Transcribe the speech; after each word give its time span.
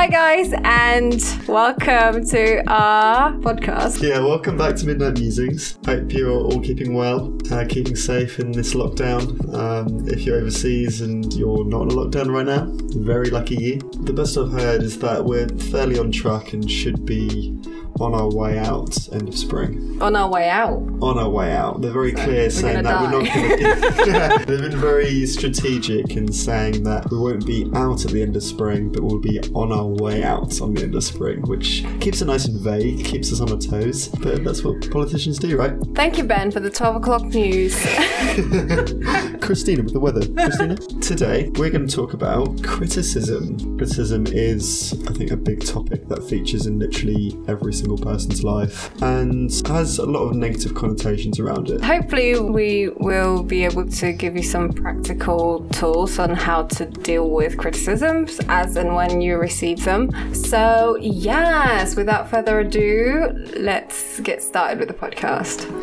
Hi, 0.00 0.06
guys, 0.06 0.54
and 0.64 1.22
welcome 1.46 2.24
to 2.28 2.66
our 2.72 3.32
podcast. 3.32 4.00
Yeah, 4.00 4.20
welcome 4.20 4.56
back 4.56 4.76
to 4.76 4.86
Midnight 4.86 5.18
Musings. 5.18 5.78
Hope 5.84 6.10
you're 6.10 6.40
all 6.40 6.58
keeping 6.58 6.94
well, 6.94 7.36
uh, 7.52 7.66
keeping 7.68 7.94
safe 7.94 8.38
in 8.38 8.50
this 8.50 8.72
lockdown. 8.72 9.54
Um, 9.54 10.08
if 10.08 10.22
you're 10.22 10.38
overseas 10.38 11.02
and 11.02 11.30
you're 11.34 11.66
not 11.66 11.82
in 11.82 11.90
a 11.90 11.92
lockdown 11.92 12.32
right 12.32 12.46
now, 12.46 12.66
very 13.04 13.28
lucky 13.28 13.56
you. 13.56 13.78
The 14.00 14.14
best 14.14 14.38
I've 14.38 14.52
heard 14.52 14.82
is 14.82 14.98
that 15.00 15.22
we're 15.22 15.48
fairly 15.70 15.98
on 15.98 16.10
track 16.10 16.54
and 16.54 16.70
should 16.70 17.04
be 17.04 17.60
on 18.00 18.14
our 18.14 18.30
way 18.30 18.58
out 18.58 18.96
end 19.12 19.28
of 19.28 19.36
spring. 19.36 20.00
On 20.00 20.16
our 20.16 20.28
way 20.30 20.48
out. 20.48 20.78
On 21.00 21.18
our 21.18 21.28
way 21.28 21.52
out. 21.52 21.82
They're 21.82 21.92
very 21.92 22.12
clear 22.12 22.48
saying 22.48 22.84
that 22.84 23.00
gonna 23.00 23.18
we're 23.18 23.24
not 23.24 23.34
going 23.34 23.58
to 23.58 24.10
yeah, 24.10 24.38
They've 24.38 24.60
been 24.60 24.80
very 24.80 25.26
strategic 25.26 26.16
in 26.16 26.32
saying 26.32 26.82
that 26.84 27.10
we 27.10 27.18
won't 27.18 27.44
be 27.44 27.70
out 27.74 28.04
at 28.04 28.10
the 28.10 28.22
end 28.22 28.36
of 28.36 28.42
spring, 28.42 28.90
but 28.90 29.02
we'll 29.02 29.20
be 29.20 29.40
on 29.54 29.72
our 29.72 29.86
way 29.86 30.22
out 30.22 30.60
on 30.60 30.74
the 30.74 30.82
end 30.82 30.94
of 30.94 31.04
spring, 31.04 31.42
which 31.42 31.84
keeps 32.00 32.22
it 32.22 32.26
nice 32.26 32.46
and 32.46 32.58
vague, 32.60 33.04
keeps 33.04 33.32
us 33.32 33.40
on 33.40 33.52
our 33.52 33.58
toes. 33.58 34.08
But 34.08 34.44
that's 34.44 34.64
what 34.64 34.90
politicians 34.90 35.38
do, 35.38 35.56
right? 35.56 35.74
Thank 35.94 36.16
you, 36.16 36.24
Ben, 36.24 36.50
for 36.50 36.60
the 36.60 36.70
12 36.70 36.96
o'clock 36.96 37.24
news. 37.24 37.74
Christina 39.40 39.82
with 39.82 39.92
the 39.92 40.00
weather. 40.00 40.26
Christina? 40.34 40.76
Today, 41.00 41.50
we're 41.56 41.70
going 41.70 41.86
to 41.86 41.94
talk 41.94 42.14
about 42.14 42.62
criticism. 42.62 43.76
Criticism 43.76 44.26
is, 44.28 44.94
I 45.08 45.12
think, 45.12 45.30
a 45.30 45.36
big 45.36 45.64
topic 45.64 46.08
that 46.08 46.22
features 46.24 46.66
in 46.66 46.78
literally 46.78 47.36
every 47.48 47.72
single 47.72 47.89
person's 47.98 48.42
life 48.42 48.90
and 49.02 49.50
has 49.66 49.98
a 49.98 50.06
lot 50.06 50.28
of 50.28 50.34
negative 50.34 50.74
connotations 50.74 51.38
around 51.38 51.70
it. 51.70 51.82
Hopefully, 51.82 52.38
we 52.38 52.88
will 52.88 53.42
be 53.42 53.64
able 53.64 53.86
to 53.86 54.12
give 54.12 54.36
you 54.36 54.42
some 54.42 54.72
practical 54.72 55.66
tools 55.70 56.18
on 56.18 56.34
how 56.34 56.64
to 56.64 56.86
deal 56.86 57.30
with 57.30 57.56
criticisms 57.56 58.40
as 58.48 58.76
and 58.76 58.94
when 58.94 59.20
you 59.20 59.36
receive 59.36 59.84
them. 59.84 60.10
So, 60.34 60.96
yes, 61.00 61.96
without 61.96 62.28
further 62.30 62.60
ado, 62.60 63.32
let's 63.56 64.20
get 64.20 64.42
started 64.42 64.78
with 64.78 64.88
the 64.88 64.94
podcast. 64.94 65.79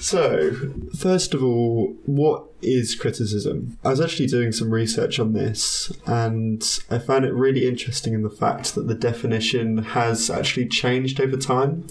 So, 0.00 0.52
first 0.98 1.34
of 1.34 1.42
all, 1.42 1.96
what 2.06 2.44
is 2.62 2.94
criticism? 2.94 3.78
I 3.84 3.90
was 3.90 4.00
actually 4.00 4.26
doing 4.26 4.52
some 4.52 4.70
research 4.70 5.18
on 5.18 5.32
this 5.32 5.92
and 6.06 6.62
I 6.90 6.98
found 6.98 7.24
it 7.24 7.32
really 7.32 7.68
interesting 7.68 8.14
in 8.14 8.22
the 8.22 8.30
fact 8.30 8.74
that 8.74 8.88
the 8.88 8.94
definition 8.94 9.78
has 9.78 10.30
actually 10.30 10.68
changed 10.68 11.20
over 11.20 11.36
time. 11.36 11.86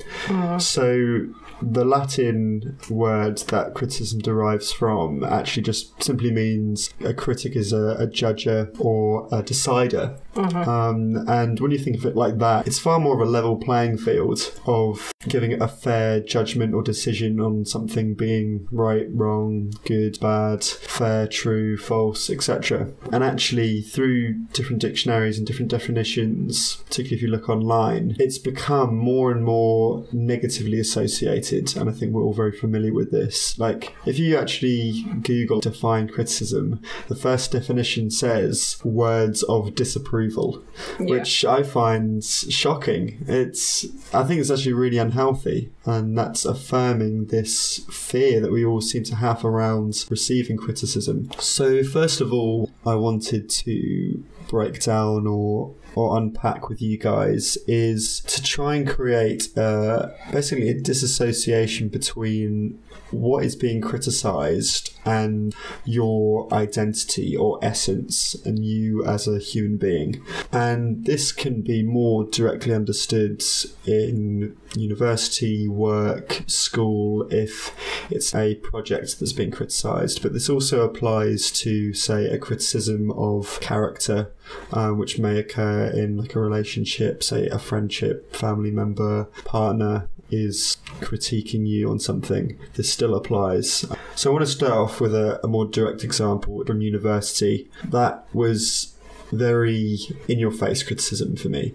So, 0.59 1.27
the 1.61 1.85
Latin 1.85 2.77
word 2.89 3.37
that 3.49 3.73
criticism 3.73 4.19
derives 4.19 4.71
from 4.71 5.23
actually 5.23 5.63
just 5.63 6.01
simply 6.03 6.31
means 6.31 6.93
a 7.03 7.13
critic 7.13 7.55
is 7.55 7.73
a, 7.73 7.95
a 7.99 8.07
judger 8.07 8.77
or 8.79 9.27
a 9.31 9.41
decider. 9.41 10.17
Um, 10.35 11.27
and 11.27 11.59
when 11.59 11.71
you 11.71 11.79
think 11.79 11.97
of 11.97 12.05
it 12.05 12.15
like 12.15 12.37
that, 12.37 12.67
it's 12.67 12.77
far 12.77 12.99
more 12.99 13.15
of 13.15 13.27
a 13.27 13.29
level 13.29 13.57
playing 13.57 13.97
field 13.97 14.53
of 14.67 15.11
giving 15.27 15.59
a 15.59 15.67
fair 15.67 16.19
judgment 16.19 16.73
or 16.73 16.83
decision 16.83 17.39
on 17.39 17.65
something 17.65 18.13
being 18.13 18.67
right, 18.71 19.07
wrong, 19.09 19.73
good, 19.85 20.19
bad, 20.19 20.63
fair, 20.63 21.27
true, 21.27 21.77
false, 21.77 22.29
etc. 22.29 22.91
And 23.11 23.23
actually, 23.23 23.81
through 23.81 24.33
different 24.53 24.81
dictionaries 24.81 25.37
and 25.37 25.47
different 25.47 25.71
definitions, 25.71 26.77
particularly 26.85 27.15
if 27.17 27.21
you 27.23 27.29
look 27.29 27.49
online, 27.49 28.15
it's 28.19 28.37
become 28.37 28.95
more 28.95 29.31
and 29.31 29.43
more 29.43 30.05
negatively 30.11 30.79
associated. 30.79 31.46
And 31.51 31.89
I 31.89 31.93
think 31.93 32.13
we're 32.13 32.23
all 32.23 32.33
very 32.33 32.51
familiar 32.51 32.93
with 32.93 33.11
this. 33.11 33.57
Like, 33.57 33.95
if 34.05 34.19
you 34.19 34.37
actually 34.37 35.03
Google 35.21 35.59
define 35.59 36.07
criticism, 36.07 36.81
the 37.07 37.15
first 37.15 37.51
definition 37.51 38.09
says 38.11 38.79
words 38.83 39.43
of 39.43 39.75
disapproval, 39.75 40.63
which 40.99 41.45
I 41.45 41.63
find 41.63 42.23
shocking. 42.23 43.23
It's, 43.27 43.85
I 44.13 44.23
think 44.23 44.41
it's 44.41 44.51
actually 44.51 44.73
really 44.73 44.97
unhealthy, 44.97 45.71
and 45.85 46.17
that's 46.17 46.45
affirming 46.45 47.25
this 47.25 47.85
fear 47.89 48.39
that 48.41 48.51
we 48.51 48.65
all 48.65 48.81
seem 48.81 49.03
to 49.05 49.15
have 49.15 49.45
around 49.45 50.05
receiving 50.09 50.57
criticism. 50.57 51.29
So, 51.39 51.83
first 51.83 52.21
of 52.21 52.33
all, 52.33 52.71
I 52.85 52.95
wanted 52.95 53.49
to 53.49 54.23
break 54.49 54.81
down 54.81 55.27
or 55.27 55.73
or 55.97 56.17
unpack 56.17 56.69
with 56.69 56.81
you 56.81 56.97
guys 56.97 57.57
is 57.67 58.19
to 58.21 58.41
try 58.41 58.75
and 58.75 58.87
create 58.87 59.57
uh, 59.57 60.09
basically 60.31 60.69
a 60.69 60.79
disassociation 60.79 61.87
between 61.87 62.79
what 63.09 63.43
is 63.43 63.55
being 63.55 63.81
criticized 63.81 64.93
and 65.07 65.55
your 65.85 66.53
identity 66.53 67.35
or 67.35 67.57
essence 67.61 68.35
and 68.45 68.65
you 68.65 69.05
as 69.05 69.25
a 69.27 69.39
human 69.39 69.77
being. 69.77 70.21
And 70.51 71.05
this 71.05 71.31
can 71.31 71.61
be 71.61 71.81
more 71.81 72.25
directly 72.25 72.73
understood 72.73 73.41
in 73.85 74.57
university, 74.75 75.67
work, 75.67 76.43
school, 76.45 77.25
if 77.31 77.73
it's 78.11 78.35
a 78.35 78.55
project 78.55 79.19
that's 79.19 79.33
being 79.33 79.51
criticized. 79.51 80.21
But 80.21 80.33
this 80.33 80.49
also 80.49 80.81
applies 80.81 81.51
to, 81.51 81.93
say, 81.93 82.25
a 82.25 82.37
criticism 82.37 83.11
of 83.11 83.59
character, 83.61 84.33
um, 84.73 84.97
which 84.97 85.17
may 85.17 85.39
occur 85.39 85.85
in 85.85 86.17
like 86.17 86.35
a 86.35 86.39
relationship, 86.39 87.23
say 87.23 87.47
a 87.47 87.59
friendship, 87.59 88.35
family 88.35 88.71
member, 88.71 89.29
partner, 89.45 90.09
is 90.29 90.77
critiquing 90.99 91.65
you 91.65 91.89
on 91.89 91.99
something, 91.99 92.57
this 92.73 92.91
still 92.91 93.15
applies. 93.15 93.85
So 94.15 94.29
I 94.29 94.33
want 94.33 94.45
to 94.45 94.51
start 94.51 94.73
off 94.73 94.96
with 94.99 95.13
a, 95.13 95.39
a 95.43 95.47
more 95.47 95.65
direct 95.65 96.03
example 96.03 96.63
from 96.65 96.81
university. 96.81 97.69
That 97.85 98.25
was 98.33 98.93
very 99.31 99.97
in 100.27 100.39
your 100.39 100.51
face 100.51 100.83
criticism 100.83 101.35
for 101.35 101.49
me. 101.49 101.73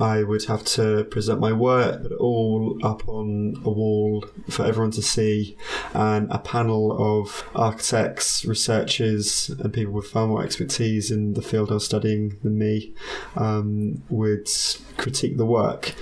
I 0.00 0.22
would 0.22 0.44
have 0.44 0.64
to 0.64 1.04
present 1.04 1.40
my 1.40 1.52
work 1.52 2.10
all 2.18 2.78
up 2.82 3.06
on 3.08 3.60
a 3.64 3.70
wall 3.70 4.24
for 4.48 4.64
everyone 4.64 4.90
to 4.92 5.02
see, 5.02 5.56
and 5.92 6.30
a 6.30 6.38
panel 6.38 7.20
of 7.20 7.44
architects, 7.54 8.44
researchers, 8.44 9.50
and 9.50 9.72
people 9.72 9.92
with 9.92 10.06
far 10.06 10.26
more 10.26 10.42
expertise 10.42 11.10
in 11.10 11.34
the 11.34 11.42
field 11.42 11.70
I 11.70 11.74
was 11.74 11.84
studying 11.84 12.38
than 12.42 12.58
me 12.58 12.94
um, 13.36 14.02
would 14.08 14.48
critique 14.96 15.36
the 15.36 15.46
work. 15.46 15.94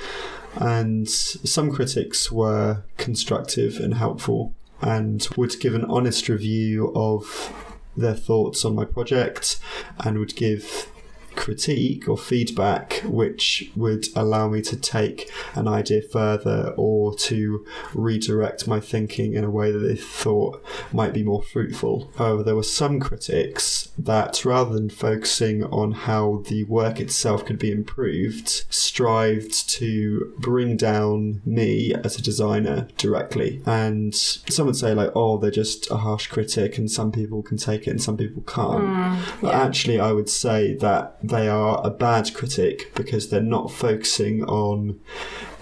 And 0.55 1.09
some 1.09 1.73
critics 1.73 2.31
were 2.31 2.85
constructive 2.99 3.79
and 3.79 3.95
helpful 3.95 4.55
and 4.83 5.27
would 5.37 5.59
give 5.61 5.75
an 5.75 5.85
honest 5.87 6.29
review 6.29 6.93
of 6.95 7.53
their 7.97 8.15
thoughts 8.15 8.65
on 8.65 8.75
my 8.75 8.85
project 8.85 9.59
and 10.01 10.19
would 10.19 10.35
give 10.37 10.92
critique 11.37 12.09
or 12.09 12.17
feedback 12.17 13.03
which 13.05 13.71
would 13.77 14.07
allow 14.15 14.49
me 14.49 14.61
to 14.63 14.77
take 14.77 15.31
an 15.55 15.69
idea 15.69 16.03
further 16.03 16.75
or 16.77 17.15
to 17.15 17.65
redirect 17.95 18.67
my 18.67 18.81
thinking 18.81 19.35
in 19.35 19.45
a 19.45 19.51
way 19.51 19.71
that 19.71 19.79
they 19.79 19.97
thought 19.97 20.65
might 20.93 21.13
be 21.13 21.23
more 21.23 21.43
fruitful. 21.43 22.11
However, 22.17 22.43
there 22.43 22.57
were 22.57 22.63
some 22.63 23.01
critics 23.01 23.91
that 23.99 24.45
rather 24.45 24.73
than 24.73 24.91
focusing 24.91 25.65
on 25.65 25.93
how 25.93 26.43
the 26.49 26.65
work 26.65 27.01
itself 27.01 27.45
could 27.45 27.59
be 27.59 27.71
improved, 27.71 28.65
strived 28.71 29.69
to 29.69 30.35
bring 30.39 30.77
down 30.77 31.41
me 31.45 31.95
as 32.05 32.17
a 32.19 32.23
designer 32.23 32.89
directly. 32.97 33.63
And 33.67 34.15
some 34.15 34.67
would 34.67 34.77
say, 34.77 34.95
like, 34.95 35.11
oh, 35.15 35.39
they're 35.39 35.51
just 35.51 35.91
a 35.91 35.97
harsh 35.97 36.27
critic, 36.27 36.79
and 36.79 36.91
some 36.91 37.13
people 37.13 37.43
can 37.43 37.57
take 37.57 37.87
it 37.87 37.91
and 37.91 38.03
some 38.03 38.17
people 38.17 38.43
can't. 38.43 38.85
Hmm, 38.85 39.41
but 39.41 39.55
actually, 39.55 40.01
I 40.01 40.13
would 40.13 40.29
say 40.29 40.75
that 40.77 41.22
they 41.23 41.49
are 41.49 41.81
a 41.85 41.91
bad 41.91 42.35
critic 42.35 42.93
because 42.95 43.29
they're 43.29 43.41
not 43.41 43.71
focusing 43.71 44.45
on 44.45 45.01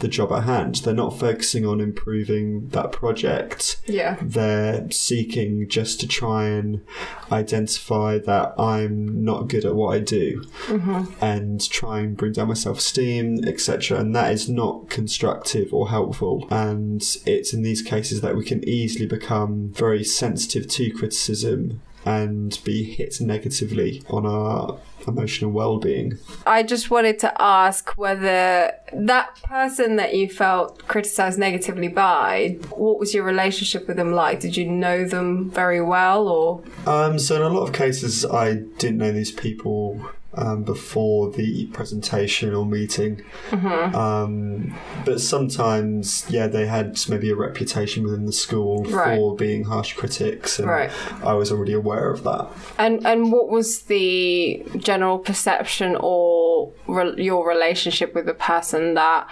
the 0.00 0.08
job 0.08 0.32
at 0.32 0.44
hand. 0.44 0.76
They're 0.76 0.94
not 0.94 1.18
focusing 1.18 1.66
on 1.66 1.80
improving 1.80 2.68
that 2.68 2.92
project. 2.92 3.80
Yeah. 3.86 4.16
They're 4.20 4.90
seeking 4.90 5.68
just 5.68 6.00
to 6.00 6.08
try 6.08 6.46
and 6.46 6.84
identify 7.30 8.18
that 8.18 8.54
I'm 8.58 9.24
not 9.24 9.48
good 9.48 9.64
at 9.64 9.74
what 9.74 9.94
I 9.94 10.00
do 10.00 10.44
mm-hmm. 10.66 11.12
and 11.22 11.70
try 11.70 12.00
and 12.00 12.16
bring 12.16 12.32
down 12.32 12.48
my 12.48 12.54
self 12.54 12.78
esteem, 12.78 13.44
etc. 13.44 13.98
And 13.98 14.14
that 14.16 14.32
is 14.32 14.48
not 14.48 14.88
constructive 14.88 15.72
or 15.72 15.90
helpful. 15.90 16.46
And 16.50 17.02
it's 17.26 17.52
in 17.52 17.62
these 17.62 17.82
cases 17.82 18.20
that 18.22 18.36
we 18.36 18.44
can 18.44 18.66
easily 18.68 19.06
become 19.06 19.68
very 19.68 20.04
sensitive 20.04 20.68
to 20.68 20.90
criticism 20.90 21.80
and 22.04 22.58
be 22.64 22.82
hit 22.82 23.20
negatively 23.20 24.02
on 24.08 24.26
our 24.26 24.78
emotional 25.06 25.50
well-being. 25.50 26.18
I 26.46 26.62
just 26.62 26.90
wanted 26.90 27.18
to 27.20 27.32
ask 27.40 27.90
whether 27.96 28.72
that 28.92 29.42
person 29.42 29.96
that 29.96 30.14
you 30.14 30.28
felt 30.28 30.86
criticized 30.86 31.38
negatively 31.38 31.88
by, 31.88 32.58
what 32.70 32.98
was 32.98 33.14
your 33.14 33.24
relationship 33.24 33.88
with 33.88 33.96
them 33.96 34.12
like? 34.12 34.40
Did 34.40 34.56
you 34.56 34.66
know 34.66 35.06
them 35.06 35.50
very 35.50 35.80
well 35.80 36.28
or? 36.28 36.62
Um, 36.86 37.18
so 37.18 37.36
in 37.36 37.42
a 37.42 37.48
lot 37.48 37.66
of 37.66 37.74
cases, 37.74 38.24
I 38.24 38.54
didn't 38.54 38.98
know 38.98 39.12
these 39.12 39.32
people 39.32 40.10
um, 40.34 40.62
before 40.62 41.30
the 41.30 41.66
presentation 41.66 42.54
or 42.54 42.64
meeting. 42.64 43.24
Mm-hmm. 43.50 43.94
Um, 43.96 44.76
but 45.04 45.20
sometimes, 45.20 46.24
yeah, 46.30 46.46
they 46.46 46.66
had 46.66 46.98
maybe 47.08 47.30
a 47.30 47.34
reputation 47.34 48.04
within 48.04 48.26
the 48.26 48.32
school 48.32 48.84
Right. 48.84 49.16
for 49.18 49.34
being 49.34 49.64
harsh 49.64 49.94
critics, 49.94 50.58
and 50.58 50.68
Right. 50.68 50.90
I 51.24 51.32
was 51.34 51.50
already 51.50 51.72
aware 51.72 52.10
of 52.10 52.22
that. 52.24 52.48
And 52.78 53.04
and 53.06 53.32
what 53.32 53.48
was 53.48 53.82
the 53.82 54.64
general 54.76 55.18
perception 55.18 55.96
or 55.98 56.72
re- 56.86 57.14
your 57.22 57.48
relationship 57.48 58.14
with 58.14 58.26
the 58.26 58.34
person 58.34 58.94
that 58.94 59.28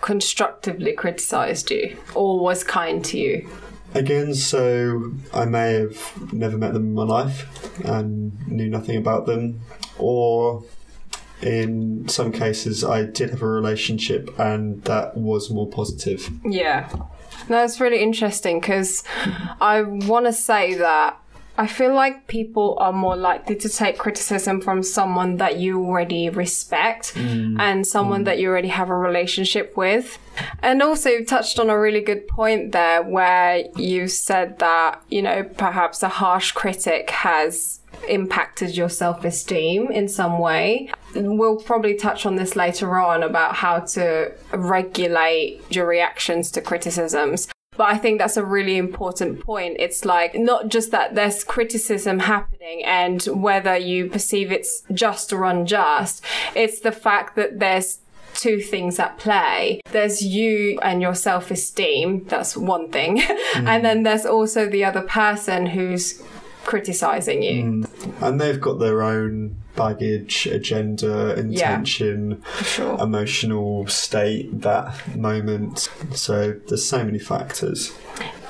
constructively 0.00 0.92
criticized 0.92 1.70
you 1.70 1.96
or 2.14 2.38
was 2.38 2.62
kind 2.62 3.02
to 3.06 3.18
you? 3.18 3.48
Again, 3.94 4.34
so 4.34 5.12
I 5.32 5.44
may 5.44 5.74
have 5.74 6.32
never 6.32 6.58
met 6.58 6.72
them 6.74 6.86
in 6.86 6.94
my 6.94 7.04
life 7.04 7.46
and 7.84 8.32
knew 8.48 8.68
nothing 8.68 8.96
about 8.96 9.26
them, 9.26 9.60
or 9.98 10.64
in 11.40 12.08
some 12.08 12.32
cases, 12.32 12.82
I 12.84 13.04
did 13.04 13.30
have 13.30 13.42
a 13.42 13.46
relationship 13.46 14.36
and 14.38 14.82
that 14.84 15.16
was 15.16 15.50
more 15.50 15.68
positive. 15.68 16.28
Yeah. 16.44 16.88
It's 17.48 17.80
really 17.80 18.00
interesting 18.02 18.60
because 18.60 19.04
I 19.60 19.82
want 19.82 20.26
to 20.26 20.32
say 20.32 20.74
that 20.74 21.18
I 21.56 21.68
feel 21.68 21.94
like 21.94 22.26
people 22.26 22.76
are 22.80 22.92
more 22.92 23.16
likely 23.16 23.54
to 23.56 23.68
take 23.68 23.96
criticism 23.96 24.60
from 24.60 24.82
someone 24.82 25.36
that 25.36 25.58
you 25.58 25.84
already 25.84 26.28
respect 26.28 27.14
mm. 27.14 27.56
and 27.60 27.86
someone 27.86 28.22
mm. 28.22 28.24
that 28.24 28.38
you 28.38 28.48
already 28.48 28.68
have 28.68 28.90
a 28.90 28.96
relationship 28.96 29.76
with. 29.76 30.18
And 30.62 30.82
also, 30.82 31.10
you 31.10 31.24
touched 31.24 31.60
on 31.60 31.70
a 31.70 31.78
really 31.78 32.00
good 32.00 32.26
point 32.26 32.72
there 32.72 33.02
where 33.04 33.64
you 33.76 34.08
said 34.08 34.58
that, 34.58 35.00
you 35.08 35.22
know, 35.22 35.44
perhaps 35.44 36.02
a 36.02 36.08
harsh 36.08 36.50
critic 36.50 37.10
has 37.10 37.80
impacted 38.08 38.76
your 38.76 38.88
self 38.88 39.24
esteem 39.24 39.92
in 39.92 40.08
some 40.08 40.40
way. 40.40 40.90
We'll 41.14 41.60
probably 41.60 41.94
touch 41.94 42.26
on 42.26 42.34
this 42.34 42.56
later 42.56 42.98
on 42.98 43.22
about 43.22 43.54
how 43.54 43.80
to 43.80 44.32
regulate 44.52 45.62
your 45.70 45.86
reactions 45.86 46.50
to 46.52 46.60
criticisms. 46.60 47.48
But 47.76 47.84
I 47.84 47.98
think 47.98 48.18
that's 48.18 48.36
a 48.36 48.44
really 48.44 48.76
important 48.76 49.40
point. 49.40 49.76
It's 49.78 50.04
like 50.04 50.34
not 50.34 50.68
just 50.68 50.90
that 50.92 51.14
there's 51.14 51.42
criticism 51.44 52.20
happening 52.20 52.84
and 52.84 53.22
whether 53.24 53.76
you 53.76 54.08
perceive 54.08 54.52
it's 54.52 54.82
just 54.92 55.32
or 55.32 55.44
unjust, 55.44 56.24
it's 56.54 56.80
the 56.80 56.92
fact 56.92 57.36
that 57.36 57.58
there's 57.58 57.98
two 58.34 58.60
things 58.60 58.98
at 58.98 59.18
play. 59.18 59.80
There's 59.90 60.22
you 60.22 60.78
and 60.82 61.00
your 61.00 61.14
self 61.14 61.50
esteem. 61.50 62.24
That's 62.24 62.56
one 62.56 62.90
thing. 62.90 63.22
and 63.54 63.84
then 63.84 64.02
there's 64.02 64.26
also 64.26 64.68
the 64.68 64.84
other 64.84 65.02
person 65.02 65.66
who's 65.66 66.22
criticizing 66.64 67.42
you. 67.42 67.64
Mm. 67.64 68.22
And 68.22 68.40
they've 68.40 68.60
got 68.60 68.78
their 68.78 69.02
own 69.02 69.56
baggage, 69.76 70.46
agenda, 70.46 71.34
intention, 71.38 72.42
sure. 72.62 73.00
emotional 73.00 73.86
state, 73.86 74.60
that 74.60 75.16
moment. 75.16 75.88
So 76.14 76.52
there's 76.68 76.86
so 76.86 77.04
many 77.04 77.18
factors. 77.18 77.92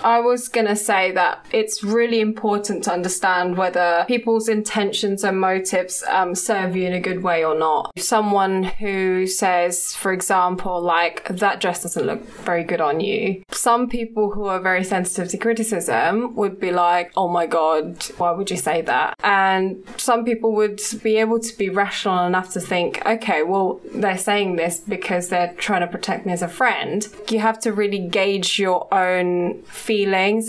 I 0.05 0.21
was 0.21 0.49
going 0.49 0.67
to 0.67 0.77
say 0.77 1.13
that 1.13 1.47
it's 1.51 1.83
really 1.83 2.21
important 2.21 2.85
to 2.85 2.93
understand 2.93 3.57
whether 3.57 4.05
people's 4.07 4.51
intentions 4.51 5.25
and 5.25 5.41
motives 5.41 6.05
um, 6.09 6.35
serve 6.35 6.77
you 6.77 6.87
in 6.87 6.93
a 6.93 7.01
good 7.01 7.23
way 7.23 7.43
or 7.43 7.59
not. 7.59 7.99
Someone 7.99 8.65
who 8.65 9.27
says, 9.27 9.95
for 9.95 10.13
example, 10.13 10.79
like, 10.83 11.27
that 11.29 11.59
dress 11.59 11.83
doesn't 11.83 12.05
look 12.05 12.23
very 12.45 12.65
good 12.65 12.83
on 12.83 13.01
you. 13.01 13.43
Some 13.51 13.89
people 13.89 14.31
who 14.33 14.45
are 14.45 14.61
very 14.61 14.85
sensitive 14.85 15.31
to 15.31 15.39
criticism 15.39 16.35
would 16.35 16.61
be 16.61 16.71
like, 16.71 17.11
oh 17.17 17.29
my 17.29 17.47
God, 17.47 18.05
why 18.19 18.31
would 18.31 18.51
you 18.51 18.59
say 18.59 18.83
that? 18.83 19.19
And 19.25 19.83
some 19.97 20.27
people 20.27 20.53
would 20.53 20.83
be 21.03 21.17
able 21.17 21.41
to 21.41 21.57
be 21.57 21.71
rational 21.71 22.27
enough 22.27 22.53
to 22.53 22.61
think, 22.61 23.01
okay, 23.07 23.43
well, 23.43 23.81
they're 23.95 24.19
saying 24.19 24.57
this 24.57 24.81
because 24.81 25.31
they're 25.31 25.55
trying 25.55 25.81
to 25.81 25.87
protect 25.87 26.27
me 26.27 26.33
as 26.35 26.43
a 26.43 26.49
friend. 26.49 27.09
You 27.31 27.39
have 27.39 27.59
to 27.61 27.73
really 27.73 28.07
gauge 28.07 28.59
your 28.59 28.93
own 28.93 29.63
feelings 29.63 29.94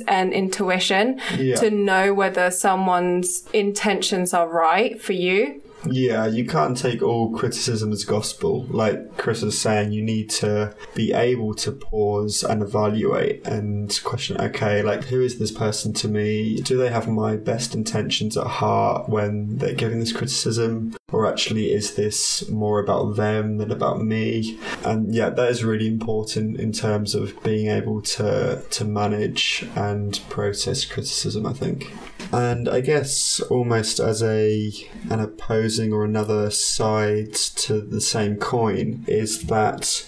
and 0.08 0.34
intuition 0.34 1.22
Yeah. 1.38 1.56
to 1.56 1.70
know 1.70 2.14
whether 2.14 2.50
someone's 2.52 3.44
intentions 3.54 4.34
are 4.34 4.48
right 4.48 5.00
for 5.02 5.14
you. 5.14 5.62
Yeah, 5.90 6.26
you 6.28 6.46
can't 6.46 6.78
take 6.78 7.02
all 7.02 7.32
criticism 7.32 7.92
as 7.92 8.04
gospel. 8.06 8.66
Like 8.70 9.18
Cris 9.18 9.42
was 9.42 9.60
saying, 9.60 9.92
you 9.92 10.02
need 10.02 10.30
to 10.32 10.76
be 10.94 11.14
able 11.14 11.54
to 11.56 11.72
pause 11.72 12.44
and 12.44 12.62
evaluate 12.62 13.46
and 13.46 14.00
question 14.04 14.40
okay, 14.40 14.82
like, 14.82 15.06
who 15.06 15.22
is 15.22 15.38
this 15.38 15.52
person 15.52 15.94
to 15.94 16.08
me? 16.08 16.62
Do 16.62 16.78
they 16.78 16.90
have 16.90 17.08
my 17.08 17.36
best 17.36 17.76
intentions 17.76 18.38
at 18.38 18.48
heart 18.48 19.10
when 19.10 19.58
they're 19.58 19.74
giving 19.74 20.00
this 20.00 20.14
criticism? 20.14 20.96
Or 21.12 21.28
actually, 21.28 21.72
is 21.72 21.96
this 21.96 22.50
more 22.50 22.80
about 22.80 23.16
them 23.16 23.58
than 23.58 23.72
about 23.72 24.02
me? 24.02 24.60
And 24.84 25.14
yeah, 25.14 25.30
that 25.30 25.50
is 25.50 25.64
really 25.64 25.88
important 25.88 26.60
in 26.60 26.72
terms 26.72 27.16
of 27.16 27.42
being 27.44 27.70
able 27.70 28.02
to, 28.02 28.62
to 28.70 28.86
manage 28.86 29.68
and 29.76 30.20
process 30.30 30.84
criticism, 30.84 31.46
I 31.46 31.54
think. 31.54 31.94
And 32.36 32.68
I 32.68 32.82
guess 32.82 33.40
almost 33.40 34.02
as 34.02 34.22
a 34.22 34.74
an 35.10 35.22
opposing 35.22 35.94
or 35.94 36.04
another 36.04 36.52
side 36.52 37.34
to 37.34 37.80
the 37.80 38.02
same 38.02 38.36
coin 38.36 39.06
is 39.08 39.44
that 39.44 40.06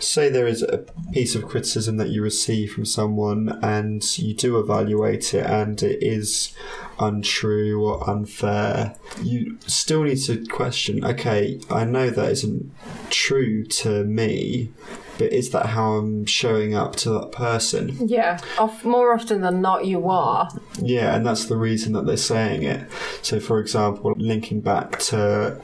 say 0.00 0.28
there 0.28 0.48
is 0.48 0.62
a 0.62 0.84
piece 1.12 1.36
of 1.36 1.46
criticism 1.46 1.96
that 1.98 2.08
you 2.08 2.20
receive 2.20 2.72
from 2.72 2.84
someone 2.84 3.60
and 3.62 4.18
you 4.18 4.34
do 4.34 4.58
evaluate 4.58 5.34
it 5.34 5.46
and 5.46 5.80
it 5.82 6.02
is 6.02 6.52
untrue 6.98 7.84
or 7.84 8.08
unfair 8.10 8.94
you 9.22 9.56
still 9.66 10.02
need 10.02 10.18
to 10.18 10.44
question 10.46 11.04
okay 11.04 11.60
i 11.70 11.84
know 11.84 12.10
that 12.10 12.30
isn't 12.30 12.72
true 13.10 13.64
to 13.64 14.04
me 14.04 14.68
but 15.18 15.32
is 15.32 15.50
that 15.50 15.66
how 15.66 15.92
i'm 15.94 16.24
showing 16.24 16.74
up 16.74 16.96
to 16.96 17.10
that 17.10 17.32
person 17.32 17.96
Yeah. 18.08 18.38
Of, 18.58 18.84
more 18.84 19.12
often 19.14 19.40
than 19.42 19.60
not, 19.60 19.84
you 19.86 20.08
are. 20.08 20.48
yeah, 20.80 21.14
and 21.16 21.26
that's 21.26 21.46
the 21.46 21.56
reason 21.56 21.92
that 21.92 22.06
they're 22.06 22.16
saying 22.16 22.62
it. 22.62 22.88
So, 23.22 23.40
for 23.40 23.58
example, 23.60 24.14
linking 24.16 24.60
back 24.60 24.98
to 25.10 25.60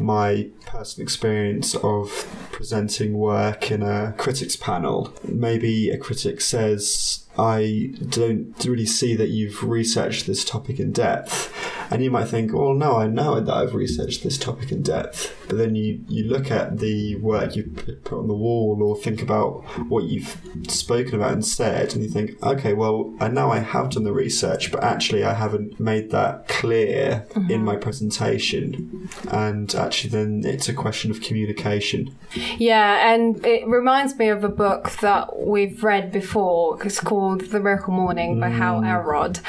my 0.00 0.48
personal 0.64 1.04
experience 1.04 1.74
of 1.76 2.26
presenting 2.52 3.18
work 3.18 3.70
in 3.70 3.82
a 3.82 4.14
critics 4.16 4.56
panel, 4.56 5.12
maybe 5.24 5.90
a 5.90 5.98
critic 5.98 6.40
says, 6.40 7.26
I 7.38 7.92
don't 8.08 8.54
really 8.64 8.86
see 8.86 9.14
that 9.16 9.28
you've 9.28 9.62
researched 9.62 10.26
this 10.26 10.44
topic 10.44 10.80
in 10.80 10.92
depth. 10.92 11.52
And 11.88 12.02
you 12.02 12.10
might 12.10 12.24
think, 12.24 12.52
well, 12.52 12.74
no, 12.74 12.96
I 12.96 13.06
know 13.06 13.38
that 13.40 13.54
I've 13.54 13.74
researched 13.74 14.24
this 14.24 14.38
topic 14.38 14.72
in 14.72 14.82
depth. 14.82 15.36
But 15.46 15.58
then 15.58 15.76
you, 15.76 16.04
you 16.08 16.24
look 16.24 16.50
at 16.50 16.78
the 16.78 17.14
work 17.16 17.54
you've 17.54 17.76
put 18.04 18.18
on 18.18 18.26
the 18.26 18.34
wall 18.34 18.82
or 18.82 18.96
think 18.96 19.22
about 19.22 19.62
what 19.88 20.04
you've 20.04 20.36
spoken 20.66 21.14
about 21.14 21.32
instead, 21.32 21.94
and 21.94 22.02
you 22.02 22.10
think, 22.10 22.42
okay, 22.42 22.72
well, 22.72 23.14
I 23.20 23.28
know 23.28 23.52
I 23.52 23.60
have 23.60 23.90
done 23.90 24.02
the 24.02 24.12
research, 24.12 24.72
but 24.72 24.82
actually 24.82 25.22
I 25.22 25.34
haven't 25.34 25.78
made 25.78 26.10
that 26.10 26.48
clear 26.48 27.26
in 27.34 27.42
mm-hmm. 27.42 27.64
my 27.64 27.76
presentation. 27.76 29.08
And 29.30 29.72
actually, 29.86 30.10
then 30.10 30.42
it's 30.44 30.68
a 30.68 30.74
question 30.74 31.10
of 31.10 31.20
communication. 31.20 32.14
Yeah, 32.58 33.12
and 33.12 33.44
it 33.46 33.66
reminds 33.66 34.16
me 34.16 34.28
of 34.28 34.44
a 34.44 34.48
book 34.48 34.90
that 35.00 35.38
we've 35.38 35.82
read 35.82 36.12
before. 36.12 36.82
It's 36.84 37.00
called 37.00 37.42
The 37.42 37.60
Miracle 37.60 37.94
Morning 37.94 38.40
by 38.40 38.48
Hal 38.48 38.84
Elrod. 38.84 39.40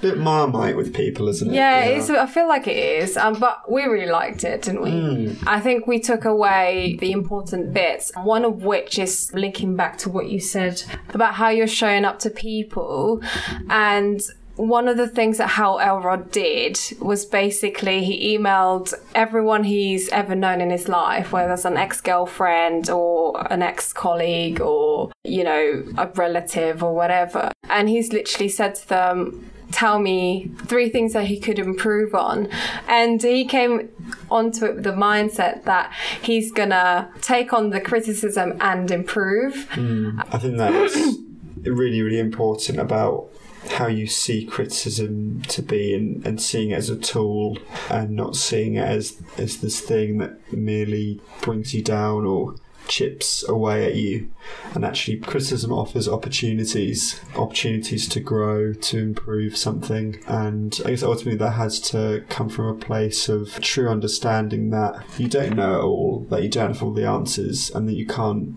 bit 0.00 0.18
marmite 0.18 0.76
with 0.76 0.92
people, 0.92 1.28
isn't 1.28 1.50
it? 1.50 1.54
Yeah, 1.54 1.84
It's, 1.84 2.10
I 2.10 2.26
feel 2.26 2.48
like 2.48 2.66
it 2.66 2.76
is, 2.76 3.16
um, 3.16 3.34
but 3.38 3.70
we 3.70 3.84
really 3.84 4.10
liked 4.10 4.44
it, 4.44 4.62
didn't 4.62 4.82
we? 4.82 5.38
I 5.46 5.60
think 5.60 5.86
we 5.86 6.00
took 6.00 6.24
away 6.24 6.96
the 7.00 7.12
important 7.12 7.72
bits, 7.72 8.12
one 8.22 8.44
of 8.44 8.64
which 8.64 8.98
is 8.98 9.32
linking 9.32 9.76
back 9.76 9.98
to 9.98 10.10
what 10.10 10.28
you 10.28 10.40
said 10.40 10.82
about 11.10 11.34
how 11.34 11.48
you're 11.48 11.66
showing 11.66 12.04
up 12.04 12.18
to 12.20 12.30
people. 12.30 13.22
And 13.70 14.20
one 14.56 14.86
of 14.86 14.96
the 14.96 15.08
things 15.08 15.38
that 15.38 15.50
Hal 15.50 15.80
Elrod 15.80 16.30
did 16.30 16.78
was 17.00 17.24
basically 17.24 18.04
he 18.04 18.36
emailed 18.36 18.94
everyone 19.14 19.64
he's 19.64 20.08
ever 20.10 20.34
known 20.34 20.60
in 20.60 20.70
his 20.70 20.88
life, 20.88 21.32
whether 21.32 21.52
it's 21.52 21.64
an 21.64 21.76
ex 21.76 22.00
girlfriend 22.00 22.88
or 22.88 23.46
an 23.52 23.62
ex 23.62 23.92
colleague 23.92 24.60
or, 24.60 25.10
you 25.24 25.42
know, 25.42 25.84
a 25.98 26.06
relative 26.14 26.82
or 26.82 26.94
whatever. 26.94 27.50
And 27.68 27.88
he's 27.88 28.12
literally 28.12 28.48
said 28.48 28.76
to 28.76 28.88
them, 28.88 29.50
tell 29.72 29.98
me 29.98 30.52
three 30.66 30.88
things 30.88 31.14
that 31.14 31.26
he 31.26 31.40
could 31.40 31.58
improve 31.58 32.14
on. 32.14 32.48
And 32.86 33.20
he 33.20 33.44
came 33.44 33.90
onto 34.30 34.66
it 34.66 34.76
with 34.76 34.84
the 34.84 34.92
mindset 34.92 35.64
that 35.64 35.92
he's 36.22 36.52
gonna 36.52 37.10
take 37.20 37.52
on 37.52 37.70
the 37.70 37.80
criticism 37.80 38.56
and 38.60 38.88
improve. 38.90 39.68
Hmm. 39.72 40.20
I 40.30 40.38
think 40.38 40.58
that's 40.58 40.96
really, 41.64 42.02
really 42.02 42.20
important 42.20 42.78
about 42.78 43.30
how 43.70 43.86
you 43.86 44.06
see 44.06 44.44
criticism 44.44 45.42
to 45.42 45.62
be 45.62 45.94
and, 45.94 46.24
and 46.26 46.40
seeing 46.40 46.70
it 46.70 46.74
as 46.74 46.90
a 46.90 46.96
tool 46.96 47.58
and 47.90 48.10
not 48.10 48.36
seeing 48.36 48.74
it 48.74 48.86
as, 48.86 49.20
as 49.38 49.58
this 49.58 49.80
thing 49.80 50.18
that 50.18 50.52
merely 50.52 51.20
brings 51.40 51.74
you 51.74 51.82
down 51.82 52.24
or 52.24 52.54
chips 52.86 53.46
away 53.48 53.86
at 53.86 53.94
you. 53.94 54.30
And 54.74 54.84
actually 54.84 55.18
criticism 55.18 55.72
offers 55.72 56.08
opportunities 56.08 57.20
opportunities 57.34 58.08
to 58.10 58.20
grow 58.20 58.72
to 58.72 58.98
improve 58.98 59.56
something. 59.56 60.22
And 60.26 60.78
i 60.84 60.90
guess 60.90 61.02
ultimately 61.02 61.36
that 61.36 61.52
has 61.52 61.80
to 61.92 62.24
come 62.28 62.48
from 62.48 62.66
a 62.66 62.74
place 62.74 63.28
of 63.28 63.58
true 63.60 63.88
understanding 63.88 64.70
that 64.70 65.02
you 65.18 65.28
don't 65.28 65.56
know 65.56 65.80
it 65.80 65.82
all 65.82 66.26
that 66.30 66.42
you 66.42 66.48
don't 66.48 66.72
have 66.72 66.82
all 66.82 66.92
the 66.92 67.06
answers 67.06 67.70
and 67.70 67.88
that 67.88 67.94
you 67.94 68.06
can't 68.06 68.56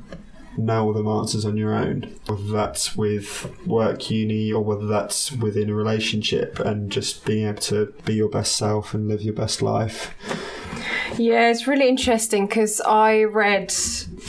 know 0.58 0.86
all 0.86 0.94
the 0.94 1.08
answers 1.10 1.46
on 1.46 1.58
your 1.58 1.74
own 1.74 2.14
whether 2.26 2.52
that's 2.52 2.96
with 2.96 3.50
work 3.66 4.10
uni 4.10 4.52
or 4.52 4.64
whether 4.64 4.88
that's 4.88 5.32
within 5.32 5.70
a 5.70 5.74
relationship 5.74 6.60
and 6.60 6.92
just 6.92 7.26
being 7.26 7.48
able 7.48 7.62
to 7.62 7.94
be 8.06 8.16
your 8.16 8.30
best 8.30 8.56
self 8.58 8.94
and 8.94 9.08
live 9.08 9.22
your 9.22 9.34
best 9.34 9.62
life. 9.62 10.14
Yeah, 11.18 11.50
it's 11.50 11.68
really 11.68 11.88
interesting 11.88 12.48
because 12.48 12.82
I 12.82 13.24
read 13.24 13.72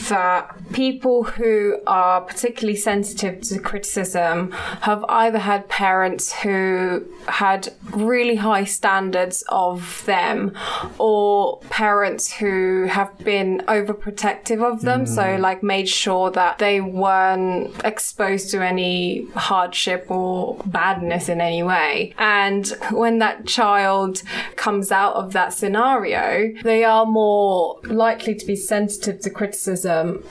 that 0.09 0.55
people 0.71 1.23
who 1.23 1.79
are 1.87 2.21
particularly 2.21 2.75
sensitive 2.75 3.41
to 3.41 3.59
criticism 3.59 4.51
have 4.81 5.03
either 5.09 5.39
had 5.39 5.67
parents 5.67 6.31
who 6.31 7.03
had 7.27 7.73
really 7.91 8.35
high 8.35 8.63
standards 8.63 9.43
of 9.49 10.03
them 10.05 10.55
or 10.99 11.59
parents 11.69 12.31
who 12.33 12.85
have 12.85 13.17
been 13.19 13.63
overprotective 13.67 14.63
of 14.63 14.81
them. 14.81 15.05
Mm. 15.05 15.07
So, 15.07 15.37
like, 15.39 15.63
made 15.63 15.89
sure 15.89 16.29
that 16.31 16.59
they 16.59 16.81
weren't 16.81 17.73
exposed 17.83 18.51
to 18.51 18.63
any 18.63 19.27
hardship 19.31 20.05
or 20.09 20.57
badness 20.65 21.29
in 21.29 21.41
any 21.41 21.63
way. 21.63 22.13
And 22.17 22.67
when 22.91 23.17
that 23.19 23.47
child 23.47 24.21
comes 24.55 24.91
out 24.91 25.15
of 25.15 25.33
that 25.33 25.53
scenario, 25.53 26.53
they 26.61 26.83
are 26.83 27.05
more 27.05 27.79
likely 27.83 28.35
to 28.35 28.45
be 28.45 28.55
sensitive 28.55 29.19
to 29.21 29.29
criticism. 29.29 29.78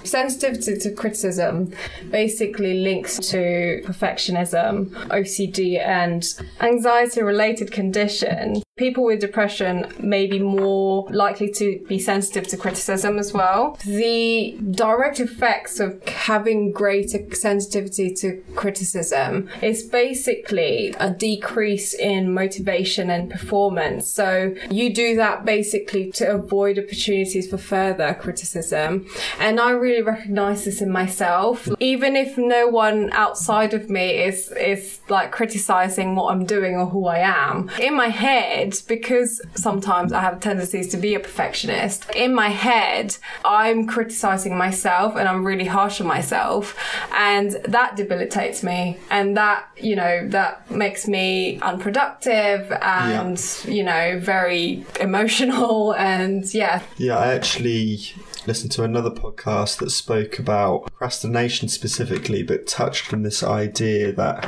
Sensitivity 0.04 0.78
to 0.78 0.90
criticism 0.92 1.72
basically 2.10 2.80
links 2.80 3.16
to 3.30 3.82
perfectionism, 3.84 4.90
OCD, 5.08 5.78
and 5.78 6.24
anxiety 6.60 7.22
related 7.22 7.72
conditions 7.72 8.62
people 8.78 9.04
with 9.04 9.20
depression 9.20 9.92
may 9.98 10.26
be 10.26 10.38
more 10.38 11.06
likely 11.10 11.50
to 11.50 11.84
be 11.88 11.98
sensitive 11.98 12.46
to 12.48 12.56
criticism 12.56 13.18
as 13.18 13.32
well. 13.32 13.76
The 13.84 14.56
direct 14.70 15.20
effects 15.20 15.80
of 15.80 16.02
having 16.06 16.72
greater 16.72 17.18
sensitivity 17.34 18.14
to 18.14 18.42
criticism 18.54 19.50
is 19.60 19.82
basically 19.82 20.94
a 20.98 21.10
decrease 21.10 21.92
in 21.94 22.32
motivation 22.32 23.10
and 23.10 23.30
performance. 23.30 24.08
So 24.08 24.54
you 24.70 24.94
do 24.94 25.16
that 25.16 25.44
basically 25.44 26.12
to 26.12 26.32
avoid 26.32 26.78
opportunities 26.78 27.50
for 27.50 27.58
further 27.58 28.14
criticism. 28.14 29.06
And 29.38 29.60
I 29.60 29.70
really 29.70 30.02
recognize 30.02 30.64
this 30.64 30.80
in 30.80 30.90
myself. 30.90 31.68
Even 31.80 32.16
if 32.16 32.38
no 32.38 32.68
one 32.68 33.10
outside 33.12 33.74
of 33.74 33.90
me 33.90 34.22
is, 34.22 34.50
is 34.52 35.00
like 35.08 35.32
criticizing 35.32 36.14
what 36.14 36.32
I'm 36.32 36.44
doing 36.44 36.76
or 36.76 36.86
who 36.86 37.06
I 37.06 37.18
am, 37.18 37.70
in 37.80 37.94
my 37.94 38.08
head, 38.08 38.67
because 38.76 39.40
sometimes 39.54 40.12
I 40.12 40.20
have 40.20 40.40
tendencies 40.40 40.88
to 40.88 40.96
be 40.96 41.14
a 41.14 41.20
perfectionist. 41.20 42.08
In 42.14 42.34
my 42.34 42.48
head, 42.48 43.16
I'm 43.44 43.86
criticizing 43.86 44.56
myself 44.56 45.16
and 45.16 45.28
I'm 45.28 45.44
really 45.44 45.64
harsh 45.64 46.00
on 46.00 46.06
myself, 46.06 46.76
and 47.12 47.52
that 47.64 47.96
debilitates 47.96 48.62
me. 48.62 48.98
And 49.10 49.36
that, 49.36 49.66
you 49.76 49.96
know, 49.96 50.28
that 50.28 50.70
makes 50.70 51.06
me 51.08 51.58
unproductive 51.60 52.70
and, 52.82 53.38
yeah. 53.64 53.70
you 53.70 53.82
know, 53.82 54.18
very 54.20 54.84
emotional. 55.00 55.94
And 56.08 56.52
yeah. 56.54 56.82
Yeah, 56.96 57.18
I 57.18 57.34
actually 57.34 58.00
listened 58.46 58.72
to 58.72 58.82
another 58.82 59.10
podcast 59.10 59.78
that 59.78 59.90
spoke 59.90 60.38
about 60.38 60.86
procrastination 60.86 61.68
specifically, 61.68 62.42
but 62.42 62.66
touched 62.66 63.12
on 63.12 63.22
this 63.22 63.42
idea 63.42 64.12
that 64.12 64.44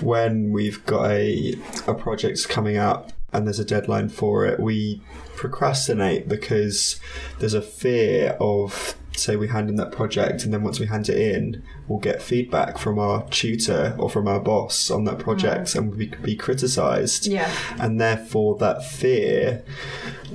when 0.00 0.52
we've 0.52 0.84
got 0.86 1.10
a, 1.10 1.54
a 1.86 1.94
project 1.94 2.48
coming 2.48 2.76
up 2.76 3.12
and 3.32 3.46
there's 3.46 3.58
a 3.58 3.64
deadline 3.64 4.08
for 4.08 4.46
it, 4.46 4.60
we 4.60 5.02
procrastinate 5.36 6.28
because 6.28 6.98
there's 7.38 7.54
a 7.54 7.62
fear 7.62 8.36
of 8.40 8.96
say 9.18 9.36
we 9.36 9.48
hand 9.48 9.68
in 9.68 9.76
that 9.76 9.92
project 9.92 10.44
and 10.44 10.52
then 10.52 10.62
once 10.62 10.78
we 10.78 10.86
hand 10.86 11.08
it 11.08 11.18
in 11.18 11.62
we'll 11.86 11.98
get 11.98 12.22
feedback 12.22 12.78
from 12.78 12.98
our 12.98 13.26
tutor 13.30 13.94
or 13.98 14.08
from 14.08 14.28
our 14.28 14.40
boss 14.40 14.90
on 14.90 15.04
that 15.04 15.18
project 15.18 15.68
mm. 15.68 15.76
and 15.76 15.94
we 15.94 16.06
be 16.22 16.36
criticized 16.36 17.26
yeah. 17.26 17.52
And 17.78 18.00
therefore 18.00 18.56
that 18.58 18.84
fear 18.84 19.64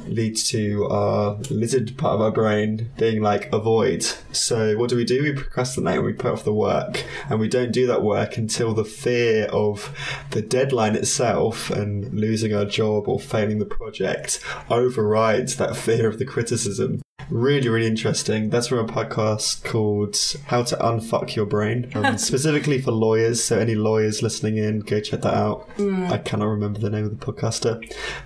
leads 0.07 0.49
to 0.49 0.85
our 0.89 1.35
lizard 1.49 1.97
part 1.97 2.15
of 2.15 2.21
our 2.21 2.31
brain 2.31 2.91
being 2.97 3.21
like 3.21 3.51
avoid. 3.53 4.03
So 4.31 4.77
what 4.77 4.89
do 4.89 4.95
we 4.95 5.05
do? 5.05 5.23
We 5.23 5.33
procrastinate 5.33 5.97
and 5.97 6.05
we 6.05 6.13
put 6.13 6.31
off 6.31 6.43
the 6.43 6.53
work. 6.53 7.03
And 7.29 7.39
we 7.39 7.47
don't 7.47 7.71
do 7.71 7.87
that 7.87 8.03
work 8.03 8.37
until 8.37 8.73
the 8.73 8.85
fear 8.85 9.45
of 9.45 9.95
the 10.31 10.41
deadline 10.41 10.95
itself 10.95 11.69
and 11.69 12.13
losing 12.13 12.53
our 12.53 12.65
job 12.65 13.07
or 13.07 13.19
failing 13.19 13.59
the 13.59 13.65
project 13.65 14.39
overrides 14.69 15.55
that 15.57 15.75
fear 15.75 16.07
of 16.07 16.19
the 16.19 16.25
criticism 16.25 17.02
Really, 17.29 17.69
really 17.69 17.87
interesting. 17.87 18.49
That's 18.49 18.67
from 18.67 18.79
a 18.79 18.85
podcast 18.85 19.63
called 19.63 20.17
How 20.47 20.63
to 20.63 20.75
Unfuck 20.77 21.35
Your 21.35 21.45
Brain, 21.45 21.91
um, 21.95 22.17
specifically 22.17 22.81
for 22.81 22.91
lawyers. 22.91 23.43
So, 23.43 23.59
any 23.59 23.75
lawyers 23.75 24.21
listening 24.21 24.57
in, 24.57 24.79
go 24.81 24.99
check 24.99 25.21
that 25.21 25.33
out. 25.33 25.69
Mm. 25.77 26.11
I 26.11 26.17
cannot 26.17 26.45
remember 26.45 26.79
the 26.79 26.89
name 26.89 27.05
of 27.05 27.19
the 27.19 27.25
podcaster, 27.25 27.81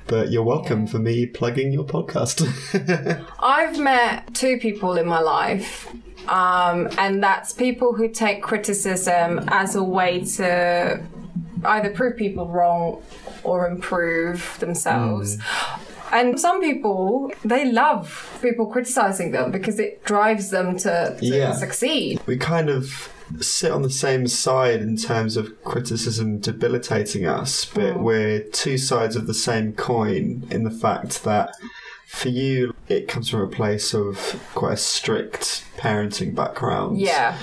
but 0.08 0.32
you're 0.32 0.44
welcome 0.44 0.86
yeah. 0.86 0.92
for 0.92 1.00
me 1.00 1.26
plugging 1.26 1.72
your 1.72 1.86
podcast. 1.86 2.46
I've 3.40 3.80
met 3.80 4.34
two 4.34 4.58
people 4.58 4.98
in 4.98 5.08
my 5.08 5.20
life 5.20 5.94
um, 6.28 6.90
and 6.98 7.24
that's 7.24 7.54
people 7.54 7.94
who 7.94 8.10
take 8.10 8.44
criticism 8.44 9.40
as 9.48 9.76
a 9.76 9.84
way 9.84 10.24
to 10.26 11.02
either 11.64 11.90
prove 11.90 12.18
people 12.18 12.48
wrong 12.48 13.02
or 13.44 13.68
improve 13.68 14.58
themselves. 14.60 15.38
Mm. 15.38 15.82
And 16.12 16.40
some 16.40 16.62
people, 16.62 17.32
they 17.44 17.72
love 17.72 18.40
people 18.42 18.68
criticizing 18.68 19.32
them 19.32 19.52
because 19.52 19.80
it 19.80 20.04
drives 20.04 20.50
them 20.50 20.78
to, 20.78 21.16
to 21.20 21.26
yeah. 21.26 21.54
succeed. 21.54 22.22
We 22.26 22.38
kind 22.38 22.70
of 22.70 23.12
sit 23.42 23.72
on 23.72 23.82
the 23.82 23.90
same 23.90 24.28
side 24.28 24.82
in 24.82 24.96
terms 24.96 25.36
of 25.36 25.62
criticism 25.64 26.40
debilitating 26.40 27.26
us, 27.26 27.66
but 27.66 27.96
mm. 27.96 28.02
we're 28.02 28.40
two 28.40 28.78
sides 28.78 29.16
of 29.16 29.28
the 29.28 29.34
same 29.34 29.74
coin 29.74 30.48
in 30.50 30.64
the 30.64 30.72
fact 30.72 31.24
that 31.24 31.52
for 32.08 32.30
you, 32.30 32.74
it 32.88 33.08
comes 33.08 33.30
from 33.30 33.42
a 33.42 33.48
place 33.48 33.94
of 33.94 34.42
quite 34.56 34.74
a 34.74 34.78
strict 34.78 35.66
parenting 35.78 36.34
background. 36.34 37.00
Yeah 37.00 37.38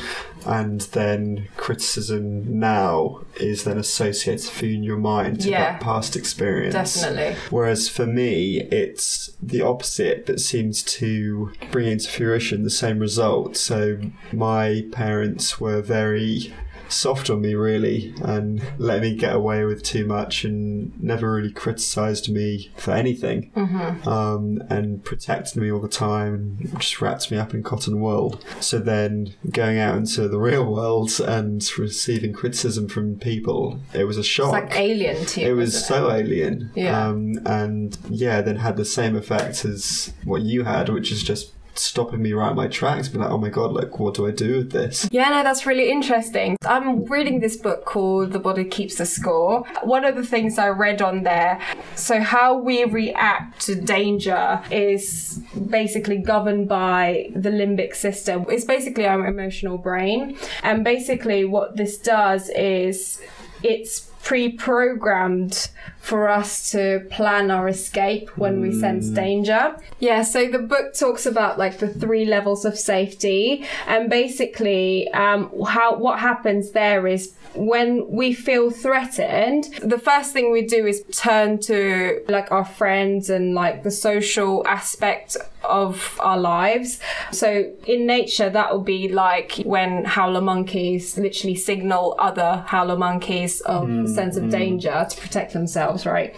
and 0.46 0.82
then 0.92 1.48
criticism 1.56 2.58
now 2.58 3.20
is 3.36 3.64
then 3.64 3.78
associated 3.78 4.48
for 4.48 4.66
you 4.66 4.76
in 4.76 4.82
your 4.82 4.98
mind 4.98 5.40
to 5.40 5.50
yeah, 5.50 5.72
that 5.72 5.80
past 5.80 6.16
experience. 6.16 6.74
Definitely. 6.74 7.36
Whereas 7.50 7.88
for 7.88 8.06
me, 8.06 8.60
it's 8.70 9.30
the 9.42 9.62
opposite 9.62 10.26
that 10.26 10.40
seems 10.40 10.82
to 10.82 11.52
bring 11.70 11.88
into 11.88 12.08
fruition 12.08 12.62
the 12.62 12.70
same 12.70 12.98
result. 12.98 13.56
So 13.56 14.00
my 14.32 14.84
parents 14.92 15.60
were 15.60 15.80
very 15.80 16.52
soft 16.88 17.30
on 17.30 17.40
me 17.40 17.54
really 17.54 18.14
and 18.22 18.62
let 18.78 19.02
me 19.02 19.14
get 19.14 19.34
away 19.34 19.64
with 19.64 19.82
too 19.82 20.06
much 20.06 20.44
and 20.44 21.00
never 21.02 21.32
really 21.32 21.52
criticized 21.52 22.32
me 22.32 22.70
for 22.76 22.92
anything. 22.92 23.50
Mm-hmm. 23.54 24.08
um, 24.08 24.62
and 24.68 25.04
protected 25.04 25.60
me 25.60 25.70
all 25.70 25.80
the 25.80 25.88
time 25.88 26.34
and 26.34 26.80
just 26.80 27.00
wrapped 27.00 27.30
me 27.30 27.36
up 27.36 27.54
in 27.54 27.62
cotton 27.62 28.00
wool. 28.00 28.40
So 28.60 28.78
then 28.78 29.34
going 29.50 29.78
out 29.78 29.96
into 29.96 30.28
the 30.28 30.38
real 30.38 30.64
world 30.64 31.10
and 31.20 31.62
receiving 31.78 32.32
criticism 32.32 32.88
from 32.88 33.18
people 33.18 33.80
it 33.92 34.04
was 34.04 34.18
a 34.18 34.24
shock 34.24 34.54
it's 34.54 34.74
like 34.74 34.80
alien 34.80 35.24
to 35.26 35.40
you 35.40 35.48
it 35.48 35.52
was 35.52 35.86
so 35.86 36.08
it? 36.08 36.20
alien. 36.20 36.70
Yeah. 36.74 37.06
Um, 37.06 37.38
and 37.46 37.96
yeah 38.08 38.40
then 38.40 38.56
had 38.56 38.76
the 38.76 38.84
same 38.84 39.16
effect 39.16 39.64
as 39.64 40.12
what 40.24 40.42
you 40.42 40.64
had 40.64 40.88
which 40.88 41.10
is 41.10 41.22
just 41.22 41.52
stopping 41.78 42.22
me 42.22 42.32
right 42.32 42.50
in 42.50 42.56
my 42.56 42.68
tracks, 42.68 43.08
be 43.08 43.18
like, 43.18 43.30
oh 43.30 43.38
my 43.38 43.48
god, 43.48 43.72
like, 43.72 43.98
what 43.98 44.14
do 44.14 44.26
I 44.26 44.30
do 44.30 44.58
with 44.58 44.72
this? 44.72 45.08
Yeah, 45.10 45.28
no, 45.30 45.42
that's 45.42 45.66
really 45.66 45.90
interesting. 45.90 46.56
I'm 46.64 47.04
reading 47.04 47.40
this 47.40 47.56
book 47.56 47.84
called 47.84 48.32
The 48.32 48.38
Body 48.38 48.64
Keeps 48.64 48.96
the 48.96 49.06
Score. 49.06 49.64
One 49.82 50.04
of 50.04 50.16
the 50.16 50.24
things 50.24 50.58
I 50.58 50.68
read 50.68 51.02
on 51.02 51.22
there, 51.22 51.60
so 51.94 52.20
how 52.20 52.56
we 52.56 52.84
react 52.84 53.60
to 53.66 53.74
danger 53.74 54.62
is 54.70 55.40
basically 55.68 56.18
governed 56.18 56.68
by 56.68 57.30
the 57.34 57.50
limbic 57.50 57.94
system. 57.94 58.46
It's 58.48 58.64
basically 58.64 59.06
our 59.06 59.26
emotional 59.26 59.78
brain. 59.78 60.36
And 60.62 60.84
basically, 60.84 61.44
what 61.44 61.76
this 61.76 61.98
does 61.98 62.50
is 62.50 63.20
it's 63.62 64.10
pre-programmed 64.22 65.68
for 66.04 66.28
us 66.28 66.70
to 66.70 67.00
plan 67.10 67.50
our 67.50 67.66
escape 67.66 68.28
when 68.36 68.60
we 68.60 68.78
sense 68.78 69.08
hmm. 69.08 69.14
danger. 69.14 69.74
Yeah, 70.00 70.22
so 70.22 70.50
the 70.50 70.58
book 70.58 70.92
talks 70.92 71.24
about 71.24 71.58
like 71.58 71.78
the 71.78 71.88
three 71.88 72.26
levels 72.26 72.66
of 72.66 72.78
safety 72.78 73.64
and 73.86 74.10
basically 74.10 75.10
um, 75.12 75.50
how 75.66 75.96
what 75.96 76.18
happens 76.18 76.72
there 76.72 77.06
is 77.06 77.32
when 77.54 78.08
we 78.10 78.34
feel 78.34 78.70
threatened, 78.70 79.64
the 79.82 79.98
first 79.98 80.32
thing 80.32 80.52
we 80.52 80.62
do 80.62 80.86
is 80.86 81.04
turn 81.12 81.58
to 81.60 82.22
like 82.28 82.50
our 82.50 82.64
friends 82.64 83.30
and 83.30 83.54
like 83.54 83.82
the 83.82 83.90
social 83.90 84.66
aspect 84.66 85.36
of 85.62 86.18
our 86.20 86.38
lives. 86.38 87.00
So 87.30 87.72
in 87.86 88.06
nature, 88.06 88.50
that 88.50 88.72
will 88.72 88.82
be 88.82 89.08
like 89.08 89.62
when 89.64 90.04
howler 90.04 90.40
monkeys 90.40 91.16
literally 91.16 91.56
signal 91.56 92.16
other 92.18 92.64
howler 92.66 92.96
monkeys 92.96 93.60
of 93.62 93.88
mm, 93.88 94.08
sense 94.12 94.36
of 94.36 94.44
mm. 94.44 94.50
danger 94.50 95.06
to 95.08 95.20
protect 95.20 95.52
themselves, 95.52 95.93
right? 96.04 96.34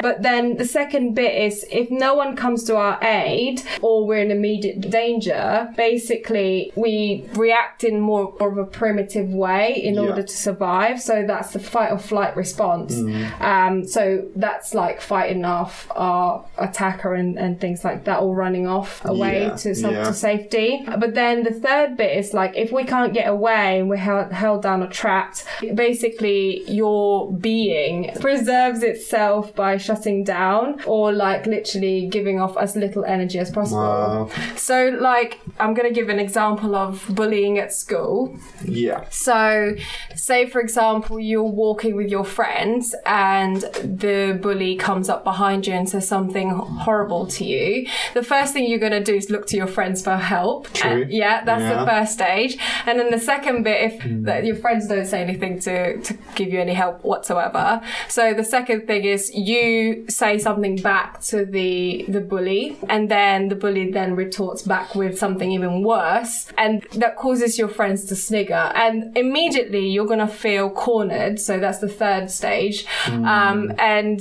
But 0.00 0.22
then 0.22 0.56
the 0.56 0.64
second 0.64 1.14
bit 1.14 1.34
is 1.34 1.64
if 1.70 1.90
no 1.90 2.14
one 2.14 2.36
comes 2.36 2.64
to 2.64 2.76
our 2.76 2.98
aid 3.02 3.62
or 3.82 4.06
we're 4.06 4.22
in 4.22 4.30
immediate 4.30 4.90
danger, 4.90 5.72
basically 5.76 6.72
we 6.76 7.28
react 7.34 7.84
in 7.84 8.00
more 8.00 8.34
of 8.40 8.58
a 8.58 8.64
primitive 8.64 9.30
way 9.30 9.74
in 9.82 9.94
yeah. 9.94 10.00
order 10.00 10.22
to 10.22 10.36
survive. 10.36 11.00
So 11.00 11.24
that's 11.26 11.52
the 11.52 11.58
fight 11.58 11.90
or 11.92 11.98
flight 11.98 12.36
response. 12.36 12.94
Mm. 12.94 13.40
Um, 13.40 13.86
so 13.86 14.26
that's 14.36 14.74
like 14.74 15.00
fighting 15.00 15.44
off 15.44 15.90
our 15.94 16.44
attacker 16.58 17.14
and, 17.14 17.38
and 17.38 17.60
things 17.60 17.84
like 17.84 18.04
that, 18.04 18.20
or 18.20 18.34
running 18.34 18.66
off 18.66 19.04
away 19.04 19.42
yeah. 19.42 19.56
to 19.56 19.74
some, 19.74 19.94
yeah. 19.94 20.04
to 20.04 20.14
safety. 20.14 20.84
But 20.86 21.14
then 21.14 21.44
the 21.44 21.52
third 21.52 21.96
bit 21.96 22.16
is 22.16 22.34
like 22.34 22.56
if 22.56 22.72
we 22.72 22.84
can't 22.84 23.14
get 23.14 23.28
away 23.28 23.80
and 23.80 23.88
we're 23.88 23.96
held, 23.96 24.32
held 24.32 24.62
down 24.62 24.82
or 24.82 24.88
trapped, 24.88 25.44
basically 25.74 26.68
your 26.70 27.32
being 27.32 28.12
preserves 28.20 28.82
itself 28.98 29.54
by 29.54 29.76
shutting 29.76 30.24
down 30.24 30.80
or 30.84 31.12
like 31.12 31.46
literally 31.46 32.08
giving 32.08 32.40
off 32.40 32.56
as 32.56 32.76
little 32.76 33.04
energy 33.04 33.38
as 33.38 33.50
possible. 33.50 33.80
Wow. 33.80 34.30
So 34.56 34.96
like 35.00 35.40
I'm 35.60 35.74
gonna 35.74 35.92
give 35.92 36.08
an 36.08 36.18
example 36.18 36.74
of 36.74 37.04
bullying 37.10 37.58
at 37.58 37.72
school. 37.72 38.36
Yeah. 38.64 39.08
So 39.10 39.74
say 40.14 40.48
for 40.48 40.60
example 40.60 41.20
you're 41.20 41.42
walking 41.42 41.94
with 41.94 42.10
your 42.10 42.24
friends 42.24 42.94
and 43.06 43.62
the 44.02 44.38
bully 44.40 44.76
comes 44.76 45.08
up 45.08 45.24
behind 45.24 45.66
you 45.66 45.74
and 45.74 45.88
says 45.88 46.06
something 46.06 46.50
horrible 46.50 47.26
to 47.28 47.44
you. 47.44 47.86
The 48.14 48.22
first 48.22 48.52
thing 48.52 48.68
you're 48.68 48.78
gonna 48.78 49.04
do 49.04 49.14
is 49.14 49.30
look 49.30 49.46
to 49.48 49.56
your 49.56 49.66
friends 49.66 50.02
for 50.02 50.16
help. 50.16 50.72
True. 50.72 51.02
And 51.02 51.12
yeah, 51.12 51.44
that's 51.44 51.62
yeah. 51.62 51.84
the 51.84 51.90
first 51.90 52.12
stage. 52.14 52.58
And 52.86 52.98
then 52.98 53.10
the 53.10 53.20
second 53.20 53.62
bit, 53.62 53.92
if 53.92 54.00
mm. 54.00 54.46
your 54.46 54.56
friends 54.56 54.88
don't 54.88 55.06
say 55.06 55.22
anything 55.22 55.60
to, 55.60 56.00
to 56.00 56.14
give 56.34 56.48
you 56.52 56.60
any 56.60 56.74
help 56.74 57.04
whatsoever. 57.04 57.80
So 58.08 58.34
the 58.34 58.44
second 58.44 58.86
thing 58.88 59.04
is 59.04 59.32
you 59.32 60.04
say 60.08 60.38
something 60.38 60.76
back 60.76 61.20
to 61.30 61.44
the 61.44 62.04
the 62.08 62.20
bully, 62.20 62.76
and 62.88 63.08
then 63.08 63.48
the 63.48 63.54
bully 63.54 63.92
then 63.92 64.16
retorts 64.16 64.62
back 64.62 64.94
with 64.96 65.16
something 65.16 65.52
even 65.52 65.84
worse, 65.84 66.46
and 66.58 66.82
that 67.02 67.16
causes 67.16 67.58
your 67.58 67.68
friends 67.68 68.04
to 68.06 68.16
snigger, 68.16 68.64
and 68.74 69.16
immediately 69.16 69.86
you're 69.88 70.10
gonna 70.12 70.26
feel 70.26 70.70
cornered. 70.70 71.38
So 71.38 71.60
that's 71.60 71.78
the 71.78 71.88
third 71.88 72.30
stage, 72.30 72.86
mm. 73.04 73.24
um, 73.24 73.72
and 73.78 74.20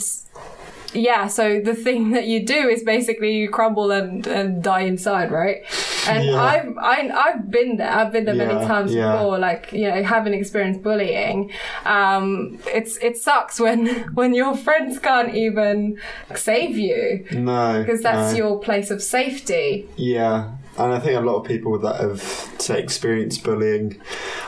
yeah, 0.97 1.27
so 1.27 1.61
the 1.61 1.75
thing 1.75 2.11
that 2.11 2.25
you 2.25 2.45
do 2.45 2.67
is 2.67 2.83
basically 2.83 3.37
you 3.37 3.49
crumble 3.49 3.91
and, 3.91 4.25
and 4.27 4.63
die 4.63 4.81
inside, 4.81 5.31
right? 5.31 5.63
And 6.07 6.25
yeah. 6.25 6.41
I've 6.41 6.77
I, 6.77 7.09
I've 7.09 7.51
been 7.51 7.77
there. 7.77 7.91
I've 7.91 8.11
been 8.11 8.25
there 8.25 8.35
yeah, 8.35 8.47
many 8.47 8.65
times 8.65 8.93
yeah. 8.93 9.13
before. 9.13 9.37
Like 9.37 9.71
you 9.71 9.87
know, 9.87 10.03
having 10.03 10.33
experienced 10.33 10.81
bullying, 10.81 11.51
um, 11.85 12.59
it's 12.67 12.97
it 12.97 13.17
sucks 13.17 13.59
when 13.59 13.87
when 14.13 14.33
your 14.33 14.55
friends 14.55 14.99
can't 14.99 15.35
even 15.35 15.99
save 16.35 16.77
you. 16.77 17.25
No, 17.31 17.81
because 17.81 18.01
that's 18.01 18.33
no. 18.33 18.37
your 18.37 18.59
place 18.59 18.89
of 18.89 19.01
safety. 19.01 19.87
Yeah, 19.95 20.55
and 20.77 20.93
I 20.93 20.99
think 20.99 21.17
a 21.17 21.21
lot 21.21 21.37
of 21.37 21.45
people 21.45 21.77
that 21.79 21.99
have 21.99 22.69
experienced 22.69 23.43
bullying, 23.43 24.01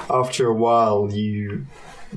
after 0.10 0.48
a 0.48 0.54
while, 0.54 1.12
you 1.12 1.66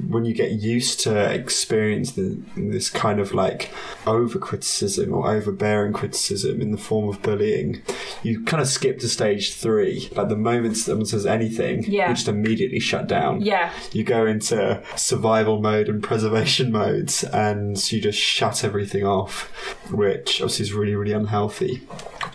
when 0.08 0.24
you 0.24 0.34
get 0.34 0.52
used 0.52 1.00
to 1.00 1.32
experience 1.32 2.12
the, 2.12 2.40
this 2.56 2.88
kind 2.88 3.20
of 3.20 3.34
like 3.34 3.70
over 4.06 4.38
criticism 4.38 5.12
or 5.12 5.30
overbearing 5.30 5.92
criticism 5.92 6.60
in 6.60 6.70
the 6.70 6.78
form 6.78 7.08
of 7.08 7.20
bullying, 7.22 7.82
you 8.22 8.42
kind 8.44 8.62
of 8.62 8.68
skip 8.68 8.98
to 9.00 9.08
stage 9.08 9.54
three. 9.54 10.08
Like 10.12 10.28
the 10.28 10.36
moment 10.36 10.76
someone 10.76 11.06
says 11.06 11.26
anything, 11.26 11.84
yeah. 11.84 12.08
you 12.08 12.14
just 12.14 12.28
immediately 12.28 12.80
shut 12.80 13.06
down. 13.06 13.42
Yeah. 13.42 13.72
You 13.92 14.04
go 14.04 14.26
into 14.26 14.82
survival 14.96 15.60
mode 15.60 15.88
and 15.88 16.02
preservation 16.02 16.72
modes 16.72 17.24
and 17.24 17.92
you 17.92 18.00
just 18.00 18.18
shut 18.18 18.64
everything 18.64 19.04
off, 19.04 19.44
which 19.90 20.40
obviously 20.40 20.64
is 20.64 20.72
really, 20.72 20.94
really 20.94 21.12
unhealthy. 21.12 21.86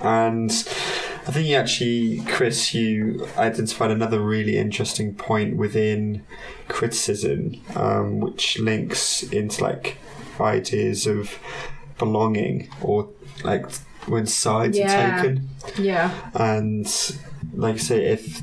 And 0.02 0.52
I 1.28 1.32
think 1.32 1.48
you 1.48 1.56
actually, 1.56 2.22
Cris, 2.22 2.74
you 2.74 3.28
identified 3.38 3.92
another 3.92 4.22
really 4.22 4.58
interesting 4.58 5.14
point 5.14 5.58
within 5.58 6.24
criticism, 6.70 7.62
um, 7.76 8.22
which 8.22 8.58
links 8.60 9.24
into 9.24 9.62
like 9.62 9.98
ideas 10.40 11.06
of 11.06 11.38
belonging 11.98 12.70
or 12.82 13.10
like 13.44 13.70
when 14.06 14.26
sides 14.26 14.78
yeah. 14.78 15.18
are 15.18 15.22
taken. 15.22 15.50
Yeah. 15.78 16.14
And 16.34 16.88
like 17.54 17.76
I 17.76 17.80
say, 17.80 18.06
if 18.06 18.42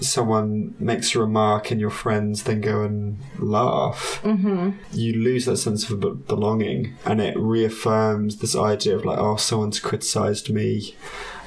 someone 0.00 0.74
makes 0.78 1.14
a 1.14 1.20
remark 1.20 1.70
and 1.70 1.80
your 1.80 1.90
friends 1.90 2.44
then 2.44 2.62
go 2.62 2.82
and 2.82 3.18
laugh, 3.38 4.20
mm-hmm. 4.22 4.70
you 4.92 5.22
lose 5.22 5.44
that 5.44 5.58
sense 5.58 5.90
of 5.90 6.26
belonging 6.26 6.94
and 7.04 7.20
it 7.20 7.36
reaffirms 7.36 8.38
this 8.38 8.56
idea 8.56 8.96
of 8.96 9.04
like, 9.04 9.18
oh, 9.18 9.36
someone's 9.36 9.80
criticized 9.80 10.48
me 10.48 10.94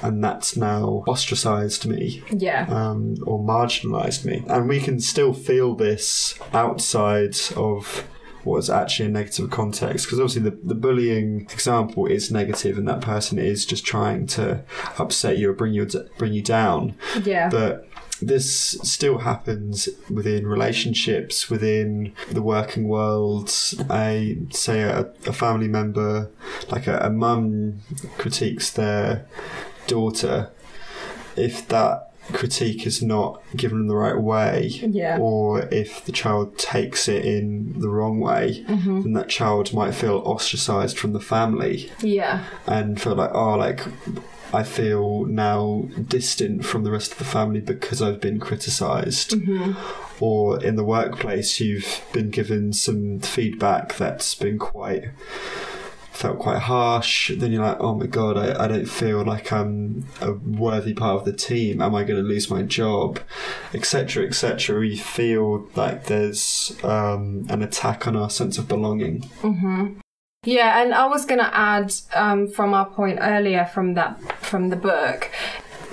and 0.01 0.23
that's 0.23 0.55
now 0.55 1.03
ostracized 1.07 1.85
me. 1.85 2.23
Yeah. 2.29 2.65
Um, 2.69 3.15
or 3.25 3.39
marginalized 3.39 4.25
me. 4.25 4.43
And 4.47 4.67
we 4.67 4.79
can 4.79 4.99
still 4.99 5.33
feel 5.33 5.75
this 5.75 6.37
outside 6.53 7.35
of 7.55 8.07
what's 8.43 8.69
actually 8.69 9.07
a 9.07 9.09
negative 9.09 9.49
context 9.49 10.05
because 10.05 10.19
obviously 10.19 10.43
the, 10.43 10.57
the 10.63 10.75
bullying 10.75 11.41
example 11.51 12.05
is 12.05 12.31
negative 12.31 12.77
and 12.77 12.87
that 12.87 13.01
person 13.01 13.39
is 13.39 13.65
just 13.65 13.83
trying 13.83 14.27
to 14.27 14.63
upset 14.99 15.39
you 15.39 15.49
or 15.49 15.53
bring 15.53 15.73
you 15.73 15.87
bring 16.19 16.31
you 16.31 16.43
down 16.43 16.95
yeah 17.23 17.49
but 17.49 17.87
this 18.21 18.77
still 18.83 19.19
happens 19.19 19.89
within 20.09 20.47
relationships, 20.47 21.49
within 21.49 22.13
the 22.31 22.41
working 22.41 22.87
world. 22.87 23.53
I 23.89 24.37
say 24.51 24.81
a, 24.81 25.01
a 25.25 25.33
family 25.33 25.67
member, 25.67 26.31
like 26.69 26.87
a, 26.87 26.97
a 26.99 27.09
mum, 27.09 27.81
critiques 28.17 28.71
their 28.71 29.27
daughter, 29.87 30.51
if 31.35 31.67
that 31.67 32.11
critique 32.33 32.87
is 32.87 33.03
not 33.03 33.41
given 33.55 33.81
in 33.81 33.87
the 33.87 33.95
right 33.95 34.19
way, 34.19 34.67
yeah. 34.67 35.17
or 35.19 35.61
if 35.71 36.03
the 36.05 36.11
child 36.11 36.57
takes 36.57 37.07
it 37.07 37.23
in 37.25 37.79
the 37.79 37.89
wrong 37.89 38.19
way, 38.19 38.63
mm-hmm. 38.67 39.01
then 39.01 39.13
that 39.13 39.29
child 39.29 39.73
might 39.73 39.93
feel 39.93 40.17
ostracized 40.25 40.97
from 40.97 41.13
the 41.13 41.19
family. 41.19 41.91
Yeah. 42.01 42.45
And 42.65 42.99
feel 42.99 43.15
like, 43.15 43.33
oh, 43.33 43.55
like 43.55 43.81
I 44.53 44.63
feel 44.63 45.25
now 45.25 45.87
distant 46.07 46.65
from 46.65 46.83
the 46.83 46.91
rest 46.91 47.11
of 47.11 47.17
the 47.17 47.25
family 47.25 47.59
because 47.59 48.01
I've 48.01 48.21
been 48.21 48.39
criticized. 48.39 49.31
Mm-hmm. 49.31 50.23
Or 50.23 50.63
in 50.63 50.77
the 50.77 50.83
workplace, 50.83 51.59
you've 51.59 52.01
been 52.13 52.29
given 52.29 52.71
some 52.71 53.19
feedback 53.19 53.95
that's 53.95 54.33
been 54.33 54.57
quite 54.57 55.09
felt 56.15 56.39
quite 56.39 56.59
harsh. 56.59 57.31
Then 57.35 57.51
you're 57.51 57.63
like, 57.63 57.79
oh 57.79 57.95
my 57.95 58.05
god, 58.05 58.37
I, 58.37 58.63
I 58.63 58.67
don't 58.67 58.85
feel 58.85 59.23
like 59.23 59.51
I'm 59.51 60.05
a 60.21 60.33
worthy 60.33 60.93
part 60.93 61.17
of 61.17 61.25
the 61.25 61.33
team. 61.33 61.81
Am 61.81 61.95
I 61.95 62.03
going 62.03 62.21
to 62.21 62.27
lose 62.27 62.49
my 62.49 62.61
job, 62.61 63.19
etc., 63.73 64.25
etc. 64.25 64.85
You 64.85 64.97
feel 64.97 65.67
like 65.75 66.05
there's 66.05 66.75
um, 66.83 67.45
an 67.49 67.61
attack 67.61 68.07
on 68.07 68.15
our 68.15 68.29
sense 68.29 68.57
of 68.57 68.67
belonging. 68.67 69.21
Mm-hmm. 69.41 69.99
Yeah, 70.45 70.81
and 70.81 70.93
I 70.93 71.07
was 71.07 71.25
going 71.25 71.39
to 71.39 71.57
add 71.57 71.91
um, 72.13 72.47
from 72.47 72.73
our 72.73 72.85
point 72.85 73.17
earlier 73.21 73.65
from 73.65 73.95
that 73.95 74.21
from 74.43 74.69
the 74.69 74.75
book 74.75 75.31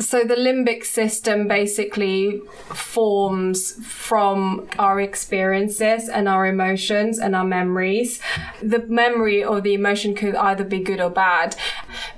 so 0.02 0.24
the 0.24 0.34
limbic 0.34 0.84
system 0.84 1.48
basically 1.48 2.40
forms 2.74 3.72
from 3.84 4.68
our 4.78 5.00
experiences 5.00 6.08
and 6.08 6.28
our 6.28 6.46
emotions 6.46 7.18
and 7.18 7.34
our 7.36 7.44
memories. 7.44 8.20
The 8.62 8.80
memory 8.86 9.44
or 9.44 9.60
the 9.60 9.74
emotion 9.74 10.14
could 10.14 10.34
either 10.34 10.64
be 10.64 10.80
good 10.80 11.00
or 11.00 11.10
bad. 11.10 11.56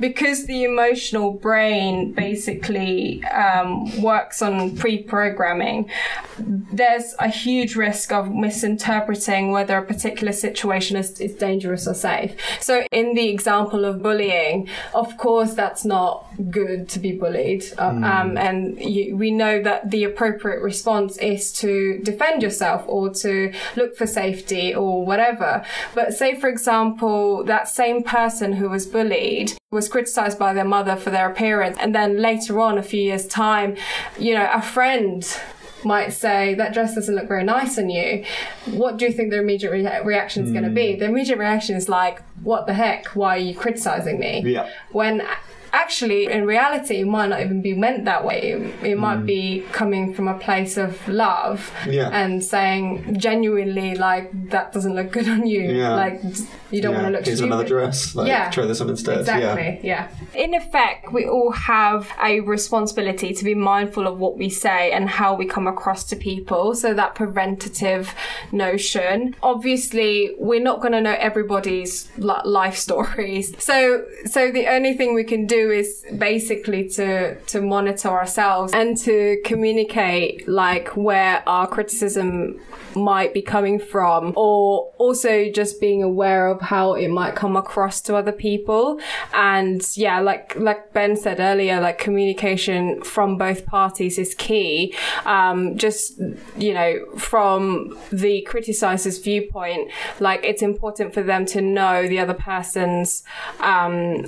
Because 0.00 0.46
the 0.46 0.64
emotional 0.64 1.32
brain 1.32 2.12
basically 2.12 3.24
um, 3.24 4.00
works 4.00 4.42
on 4.42 4.76
pre 4.76 5.02
programming, 5.02 5.90
there's 6.38 7.14
a 7.18 7.28
huge 7.28 7.76
risk 7.76 8.12
of 8.12 8.32
misinterpreting 8.32 9.52
whether 9.52 9.78
a 9.78 9.84
particular 9.84 10.32
situation 10.32 10.96
is, 10.96 11.20
is 11.20 11.34
dangerous 11.34 11.86
or 11.86 11.94
safe. 11.94 12.34
So, 12.60 12.86
in 12.90 13.14
the 13.14 13.28
example 13.28 13.84
of 13.84 14.02
bullying, 14.02 14.68
of 14.94 15.16
course, 15.16 15.54
that's 15.54 15.84
not 15.84 16.26
good 16.50 16.88
to 16.88 16.98
be 16.98 17.12
bullied 17.12 17.62
mm. 17.62 18.04
um, 18.04 18.36
and 18.36 18.78
you, 18.80 19.16
we 19.16 19.30
know 19.30 19.62
that 19.62 19.90
the 19.90 20.04
appropriate 20.04 20.60
response 20.60 21.16
is 21.18 21.52
to 21.52 22.00
defend 22.02 22.42
yourself 22.42 22.84
or 22.86 23.10
to 23.10 23.52
look 23.76 23.96
for 23.96 24.06
safety 24.06 24.74
or 24.74 25.04
whatever. 25.04 25.64
But 25.94 26.14
say, 26.14 26.38
for 26.38 26.48
example, 26.48 27.44
that 27.44 27.68
same 27.68 28.02
person 28.02 28.52
who 28.54 28.68
was 28.68 28.86
bullied 28.86 29.52
was 29.74 29.88
criticized 29.88 30.38
by 30.38 30.54
their 30.54 30.64
mother 30.64 30.96
for 30.96 31.10
their 31.10 31.30
appearance, 31.30 31.76
and 31.80 31.94
then 31.94 32.20
later 32.20 32.60
on, 32.60 32.78
a 32.78 32.82
few 32.82 33.02
years' 33.02 33.26
time, 33.26 33.76
you 34.18 34.34
know, 34.34 34.48
a 34.52 34.62
friend 34.62 35.38
might 35.84 36.14
say 36.14 36.54
that 36.54 36.72
dress 36.72 36.94
doesn't 36.94 37.14
look 37.14 37.28
very 37.28 37.44
nice 37.44 37.76
on 37.76 37.90
you 37.90 38.24
what 38.70 38.96
do 38.96 39.04
you 39.04 39.12
think 39.12 39.30
their 39.30 39.42
immediate 39.42 39.70
re- 39.70 40.00
reaction 40.02 40.42
is 40.42 40.48
mm. 40.48 40.54
going 40.54 40.64
to 40.64 40.70
be 40.70 40.96
the 40.96 41.04
immediate 41.04 41.38
reaction 41.38 41.76
is 41.76 41.90
like 41.90 42.22
what 42.44 42.66
the 42.66 42.74
heck? 42.74 43.06
Why 43.08 43.36
are 43.36 43.40
you 43.40 43.54
criticizing 43.54 44.18
me? 44.18 44.42
Yeah. 44.44 44.70
When 44.92 45.26
actually, 45.74 46.26
in 46.26 46.46
reality, 46.46 46.96
it 47.00 47.06
might 47.06 47.28
not 47.28 47.40
even 47.40 47.60
be 47.60 47.74
meant 47.74 48.04
that 48.04 48.24
way. 48.24 48.52
It, 48.52 48.84
it 48.92 48.98
might 48.98 49.18
mm. 49.18 49.26
be 49.26 49.64
coming 49.72 50.14
from 50.14 50.28
a 50.28 50.38
place 50.38 50.76
of 50.76 51.06
love 51.08 51.72
Yeah. 51.86 52.10
and 52.12 52.42
saying 52.42 53.18
genuinely, 53.18 53.94
like, 53.94 54.50
that 54.50 54.72
doesn't 54.72 54.94
look 54.94 55.10
good 55.10 55.28
on 55.28 55.46
you. 55.46 55.62
Yeah. 55.62 55.94
Like, 55.94 56.22
you 56.70 56.80
don't 56.82 56.92
yeah. 56.92 57.02
want 57.02 57.06
to 57.06 57.12
look 57.12 57.26
Here's 57.26 57.38
stupid. 57.38 57.52
another 57.52 57.68
dress. 57.68 58.14
Like, 58.14 58.28
Yeah. 58.28 58.50
try 58.50 58.66
this 58.66 58.80
on 58.80 58.88
instead. 58.88 59.20
Exactly, 59.20 59.80
yeah. 59.82 60.08
In 60.34 60.54
effect, 60.54 61.12
we 61.12 61.26
all 61.26 61.52
have 61.52 62.10
a 62.22 62.40
responsibility 62.40 63.32
to 63.34 63.44
be 63.44 63.54
mindful 63.54 64.06
of 64.06 64.18
what 64.18 64.36
we 64.38 64.48
say 64.48 64.92
and 64.92 65.08
how 65.08 65.34
we 65.34 65.46
come 65.46 65.66
across 65.66 66.04
to 66.04 66.16
people. 66.16 66.74
So 66.74 66.94
that 66.94 67.14
preventative 67.14 68.14
notion. 68.52 69.34
Obviously, 69.42 70.34
we're 70.38 70.62
not 70.62 70.80
going 70.80 70.92
to 70.92 71.00
know 71.00 71.16
everybody's 71.18 72.08
life 72.18 72.76
stories. 72.76 73.54
So, 73.58 74.04
so 74.26 74.50
the 74.50 74.66
only 74.68 74.94
thing 74.96 75.14
we 75.14 75.24
can 75.24 75.46
do 75.46 75.63
is 75.70 76.04
basically 76.18 76.88
to 76.90 77.36
to 77.46 77.60
monitor 77.60 78.08
ourselves 78.08 78.72
and 78.72 78.96
to 78.98 79.40
communicate 79.44 80.48
like 80.48 80.96
where 80.96 81.42
our 81.48 81.66
criticism 81.66 82.60
might 82.96 83.34
be 83.34 83.42
coming 83.42 83.78
from 83.78 84.32
or 84.36 84.92
also 84.98 85.50
just 85.50 85.80
being 85.80 86.02
aware 86.02 86.46
of 86.46 86.60
how 86.60 86.94
it 86.94 87.08
might 87.08 87.34
come 87.34 87.56
across 87.56 88.00
to 88.00 88.14
other 88.14 88.32
people. 88.32 89.00
And 89.32 89.84
yeah 89.96 90.20
like 90.20 90.54
like 90.56 90.92
ben 90.92 91.16
said 91.16 91.40
earlier 91.40 91.80
like 91.80 91.98
communication 91.98 93.02
from 93.02 93.36
both 93.36 93.66
parties 93.66 94.18
is 94.18 94.34
key. 94.34 94.94
Um 95.24 95.76
just 95.76 96.20
you 96.56 96.74
know 96.74 97.04
from 97.16 97.98
the 98.12 98.42
criticizer's 98.42 99.18
viewpoint 99.18 99.90
like 100.20 100.44
it's 100.44 100.62
important 100.62 101.12
for 101.12 101.22
them 101.22 101.46
to 101.46 101.60
know 101.60 102.06
the 102.06 102.18
other 102.18 102.34
person's 102.34 103.22
um 103.60 104.26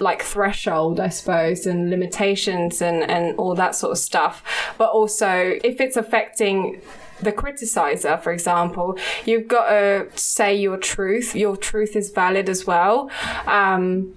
like 0.00 0.22
threshold, 0.22 1.00
I 1.00 1.08
suppose, 1.08 1.66
and 1.66 1.90
limitations 1.90 2.80
and, 2.82 3.08
and 3.10 3.36
all 3.38 3.54
that 3.54 3.74
sort 3.74 3.92
of 3.92 3.98
stuff. 3.98 4.42
But 4.78 4.90
also, 4.90 5.58
if 5.62 5.80
it's 5.80 5.96
affecting 5.96 6.80
the 7.22 7.32
criticizer, 7.32 8.20
for 8.20 8.32
example, 8.32 8.98
you've 9.24 9.48
got 9.48 9.68
to 9.68 10.08
say 10.16 10.54
your 10.54 10.76
truth. 10.76 11.34
Your 11.34 11.56
truth 11.56 11.96
is 11.96 12.10
valid 12.10 12.48
as 12.48 12.66
well. 12.66 13.10
Um, 13.46 14.14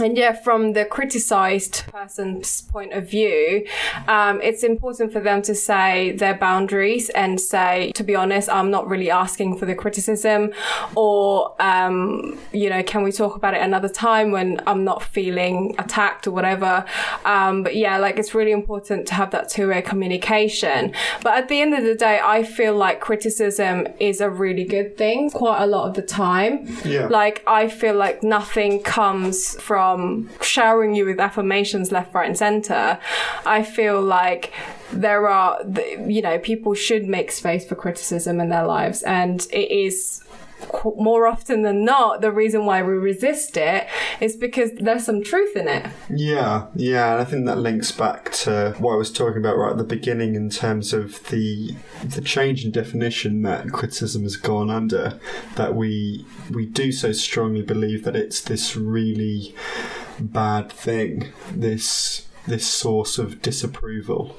and 0.00 0.16
yeah, 0.16 0.32
from 0.32 0.74
the 0.74 0.84
criticized 0.84 1.84
person's 1.90 2.62
point 2.62 2.92
of 2.92 3.08
view, 3.08 3.66
um, 4.06 4.40
it's 4.42 4.62
important 4.62 5.12
for 5.12 5.20
them 5.20 5.42
to 5.42 5.54
say 5.54 6.12
their 6.12 6.34
boundaries 6.34 7.08
and 7.10 7.40
say, 7.40 7.90
to 7.92 8.04
be 8.04 8.14
honest, 8.14 8.48
I'm 8.48 8.70
not 8.70 8.86
really 8.88 9.10
asking 9.10 9.58
for 9.58 9.66
the 9.66 9.74
criticism, 9.74 10.52
or, 10.94 11.60
um, 11.60 12.38
you 12.52 12.70
know, 12.70 12.82
can 12.82 13.02
we 13.02 13.10
talk 13.10 13.34
about 13.34 13.54
it 13.54 13.62
another 13.62 13.88
time 13.88 14.30
when 14.30 14.60
I'm 14.66 14.84
not 14.84 15.02
feeling 15.02 15.74
attacked 15.78 16.26
or 16.26 16.30
whatever. 16.30 16.84
Um, 17.24 17.62
but 17.62 17.74
yeah, 17.74 17.98
like 17.98 18.18
it's 18.18 18.34
really 18.34 18.52
important 18.52 19.08
to 19.08 19.14
have 19.14 19.30
that 19.32 19.48
two 19.48 19.68
way 19.68 19.82
communication. 19.82 20.92
But 21.22 21.34
at 21.34 21.48
the 21.48 21.60
end 21.60 21.74
of 21.74 21.82
the 21.82 21.94
day, 21.94 22.20
I 22.20 22.37
feel 22.44 22.74
like 22.74 23.00
criticism 23.00 23.86
is 23.98 24.20
a 24.20 24.30
really 24.30 24.64
good 24.64 24.96
thing 24.96 25.30
quite 25.30 25.62
a 25.62 25.66
lot 25.66 25.88
of 25.88 25.94
the 25.94 26.02
time. 26.02 26.66
Yeah. 26.84 27.06
Like, 27.06 27.42
I 27.46 27.68
feel 27.68 27.94
like 27.94 28.22
nothing 28.22 28.82
comes 28.82 29.60
from 29.60 30.30
showering 30.40 30.94
you 30.94 31.04
with 31.04 31.20
affirmations 31.20 31.92
left, 31.92 32.14
right, 32.14 32.26
and 32.26 32.36
center. 32.36 32.98
I 33.44 33.62
feel 33.62 34.00
like 34.00 34.52
there 34.92 35.28
are, 35.28 35.60
you 36.06 36.22
know, 36.22 36.38
people 36.38 36.74
should 36.74 37.06
make 37.06 37.30
space 37.30 37.66
for 37.66 37.74
criticism 37.74 38.40
in 38.40 38.48
their 38.48 38.64
lives, 38.64 39.02
and 39.02 39.46
it 39.52 39.70
is 39.70 40.22
more 40.96 41.26
often 41.26 41.62
than 41.62 41.84
not, 41.84 42.20
the 42.20 42.32
reason 42.32 42.64
why 42.64 42.82
we 42.82 42.92
resist 42.92 43.56
it 43.56 43.86
is 44.20 44.36
because 44.36 44.70
there's 44.72 45.04
some 45.04 45.22
truth 45.22 45.56
in 45.56 45.68
it. 45.68 45.86
Yeah, 46.10 46.66
yeah, 46.74 47.12
and 47.12 47.20
I 47.20 47.24
think 47.24 47.46
that 47.46 47.58
links 47.58 47.92
back 47.92 48.32
to 48.32 48.74
what 48.78 48.94
I 48.94 48.96
was 48.96 49.12
talking 49.12 49.38
about 49.38 49.56
right 49.56 49.72
at 49.72 49.78
the 49.78 49.84
beginning 49.84 50.34
in 50.34 50.50
terms 50.50 50.92
of 50.92 51.26
the 51.28 51.74
the 52.04 52.20
change 52.20 52.64
in 52.64 52.70
definition 52.70 53.42
that 53.42 53.72
criticism 53.72 54.22
has 54.22 54.36
gone 54.36 54.70
under. 54.70 55.18
That 55.56 55.74
we 55.74 56.26
we 56.50 56.66
do 56.66 56.92
so 56.92 57.12
strongly 57.12 57.62
believe 57.62 58.04
that 58.04 58.16
it's 58.16 58.40
this 58.40 58.76
really 58.76 59.54
bad 60.20 60.70
thing, 60.70 61.32
this 61.52 62.27
this 62.48 62.66
source 62.66 63.18
of 63.18 63.40
disapproval. 63.42 64.36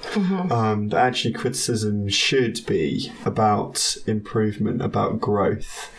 Um, 0.51 0.89
that 0.89 1.05
actually 1.05 1.33
criticism 1.33 2.07
should 2.09 2.65
be 2.65 3.11
about 3.25 3.97
improvement, 4.07 4.81
about 4.81 5.19
growth, 5.19 5.91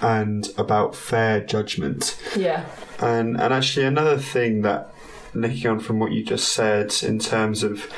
and 0.00 0.48
about 0.58 0.94
fair 0.94 1.40
judgment. 1.40 2.18
Yeah. 2.36 2.64
And 3.00 3.40
and 3.40 3.52
actually 3.52 3.86
another 3.86 4.18
thing 4.18 4.62
that 4.62 4.92
linking 5.34 5.70
on 5.70 5.80
from 5.80 5.98
what 5.98 6.12
you 6.12 6.24
just 6.24 6.48
said 6.48 6.94
in 7.02 7.18
terms 7.18 7.62
of 7.62 7.92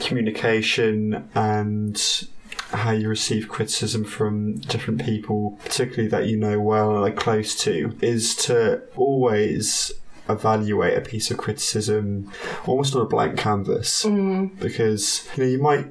communication 0.00 1.28
and 1.34 2.26
how 2.72 2.92
you 2.92 3.08
receive 3.08 3.48
criticism 3.48 4.04
from 4.04 4.56
different 4.58 5.04
people, 5.04 5.58
particularly 5.64 6.08
that 6.08 6.26
you 6.26 6.36
know 6.36 6.60
well 6.60 6.96
and 6.96 7.12
are 7.12 7.16
close 7.16 7.54
to, 7.62 7.96
is 8.00 8.34
to 8.34 8.82
always 8.96 9.92
evaluate 10.32 10.96
a 10.96 11.00
piece 11.00 11.30
of 11.30 11.38
criticism 11.38 12.30
almost 12.66 12.94
on 12.94 13.02
a 13.02 13.06
blank 13.06 13.38
canvas. 13.38 14.04
Mm. 14.04 14.58
Because 14.58 15.28
you 15.36 15.44
know 15.44 15.50
you 15.50 15.58
might 15.58 15.86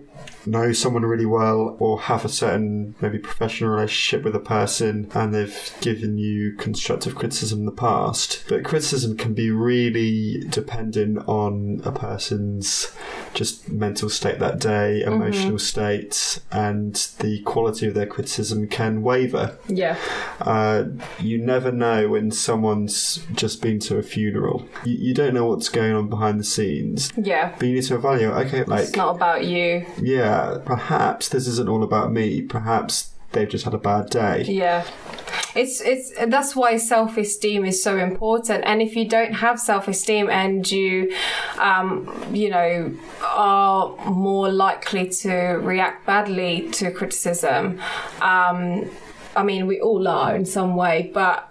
know 0.46 0.72
someone 0.72 1.04
really 1.04 1.26
well 1.26 1.76
or 1.80 2.00
have 2.02 2.26
a 2.26 2.30
certain 2.30 2.96
maybe 3.02 3.20
professional 3.20 3.70
relationship 3.70 4.24
with 4.24 4.36
a 4.36 4.40
person 4.40 5.10
and 5.14 5.34
they've 5.34 5.76
given 5.82 6.18
you 6.18 6.54
constructive 6.54 7.16
criticism 7.16 7.60
in 7.60 7.66
the 7.66 7.72
past 7.72 8.44
but 8.48 8.64
criticism 8.64 9.16
can 9.18 9.34
be 9.34 9.52
really 9.52 10.40
dependent 10.50 11.20
on 11.28 11.82
a 11.84 11.92
person's 11.92 12.92
just 13.34 13.70
mental 13.70 14.10
state 14.10 14.40
that 14.40 14.60
day 14.60 15.02
emotional 15.04 15.60
state 15.60 16.40
and 16.52 16.96
the 17.20 17.42
quality 17.42 17.88
of 17.88 17.94
their 17.94 18.06
criticism 18.08 18.68
can 18.68 19.02
waver 19.02 19.58
Yeah. 19.68 19.98
uh, 20.42 20.86
you 21.20 21.38
never 21.38 21.72
know 21.72 22.10
when 22.10 22.32
someone's 22.32 23.26
just 23.34 23.62
been 23.62 23.80
to 23.80 23.98
a 23.98 24.04
funeral 24.04 24.66
you, 24.84 24.96
you 24.96 25.14
don't 25.14 25.34
know 25.34 25.46
what's 25.46 25.70
going 25.70 25.94
on 25.94 26.10
behind 26.10 26.40
the 26.40 26.44
scenes 26.44 27.12
Yeah. 27.18 27.54
but 27.58 27.68
you 27.68 27.76
need 27.76 27.84
to 27.84 27.96
evaluate 27.96 28.48
okay 28.48 28.64
like 28.64 28.84
It's 28.88 28.96
not 28.96 29.16
about 29.16 29.46
you. 29.46 29.86
yeah, 30.02 30.58
perhaps 30.66 31.30
this 31.30 31.48
isn't 31.48 31.70
all 31.70 31.84
about 31.84 32.12
me. 32.12 32.42
Perhaps 32.42 33.12
they've 33.32 33.50
just 33.50 33.66
had 33.66 33.74
a 33.74 33.78
bad 33.78 34.10
day. 34.10 34.44
Yeah. 34.44 34.86
It's 35.56 35.82
it's 35.82 36.14
that's 36.28 36.56
why 36.56 36.78
self-esteem 36.78 37.66
is 37.66 37.82
so 37.82 37.98
important 37.98 38.64
and 38.66 38.84
if 38.84 38.96
you 38.96 39.08
don't 39.08 39.34
have 39.34 39.60
self-esteem 39.60 40.30
and 40.30 40.70
you 40.70 41.12
um 41.58 42.08
you 42.32 42.50
know 42.50 42.94
are 43.24 43.96
more 44.06 44.52
likely 44.52 45.10
to 45.10 45.32
react 45.32 46.06
badly 46.06 46.70
to 46.74 46.92
criticism 46.92 47.82
um 48.22 48.90
I 49.40 49.44
mean, 49.44 49.68
we 49.68 49.80
all 49.80 50.06
are 50.06 50.36
in 50.36 50.46
some 50.46 50.76
way, 50.76 51.12
but 51.14 51.50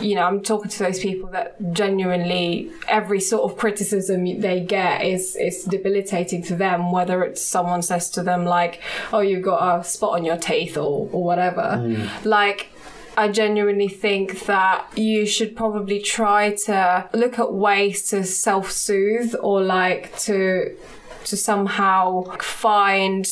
you 0.00 0.16
know, 0.16 0.22
I'm 0.22 0.42
talking 0.42 0.68
to 0.68 0.78
those 0.80 0.98
people 0.98 1.30
that 1.30 1.54
genuinely 1.72 2.72
every 2.88 3.20
sort 3.20 3.48
of 3.48 3.56
criticism 3.56 4.40
they 4.40 4.58
get 4.60 5.04
is 5.04 5.36
is 5.36 5.62
debilitating 5.62 6.42
to 6.44 6.56
them. 6.56 6.90
Whether 6.90 7.22
it's 7.22 7.40
someone 7.40 7.82
says 7.82 8.10
to 8.10 8.24
them 8.24 8.44
like, 8.44 8.82
"Oh, 9.12 9.20
you've 9.20 9.44
got 9.44 9.60
a 9.80 9.84
spot 9.84 10.14
on 10.18 10.24
your 10.24 10.36
teeth" 10.36 10.76
or 10.76 11.08
or 11.12 11.22
whatever, 11.22 11.66
mm. 11.78 12.24
like. 12.24 12.70
I 13.16 13.26
genuinely 13.26 13.88
think 13.88 14.46
that 14.46 14.86
you 14.96 15.26
should 15.26 15.56
probably 15.56 15.98
try 15.98 16.54
to 16.66 17.10
look 17.12 17.40
at 17.40 17.52
ways 17.52 18.08
to 18.10 18.22
self-soothe 18.22 19.34
or 19.42 19.60
like 19.60 20.16
to 20.20 20.76
to 21.24 21.36
somehow 21.36 22.22
find 22.38 23.28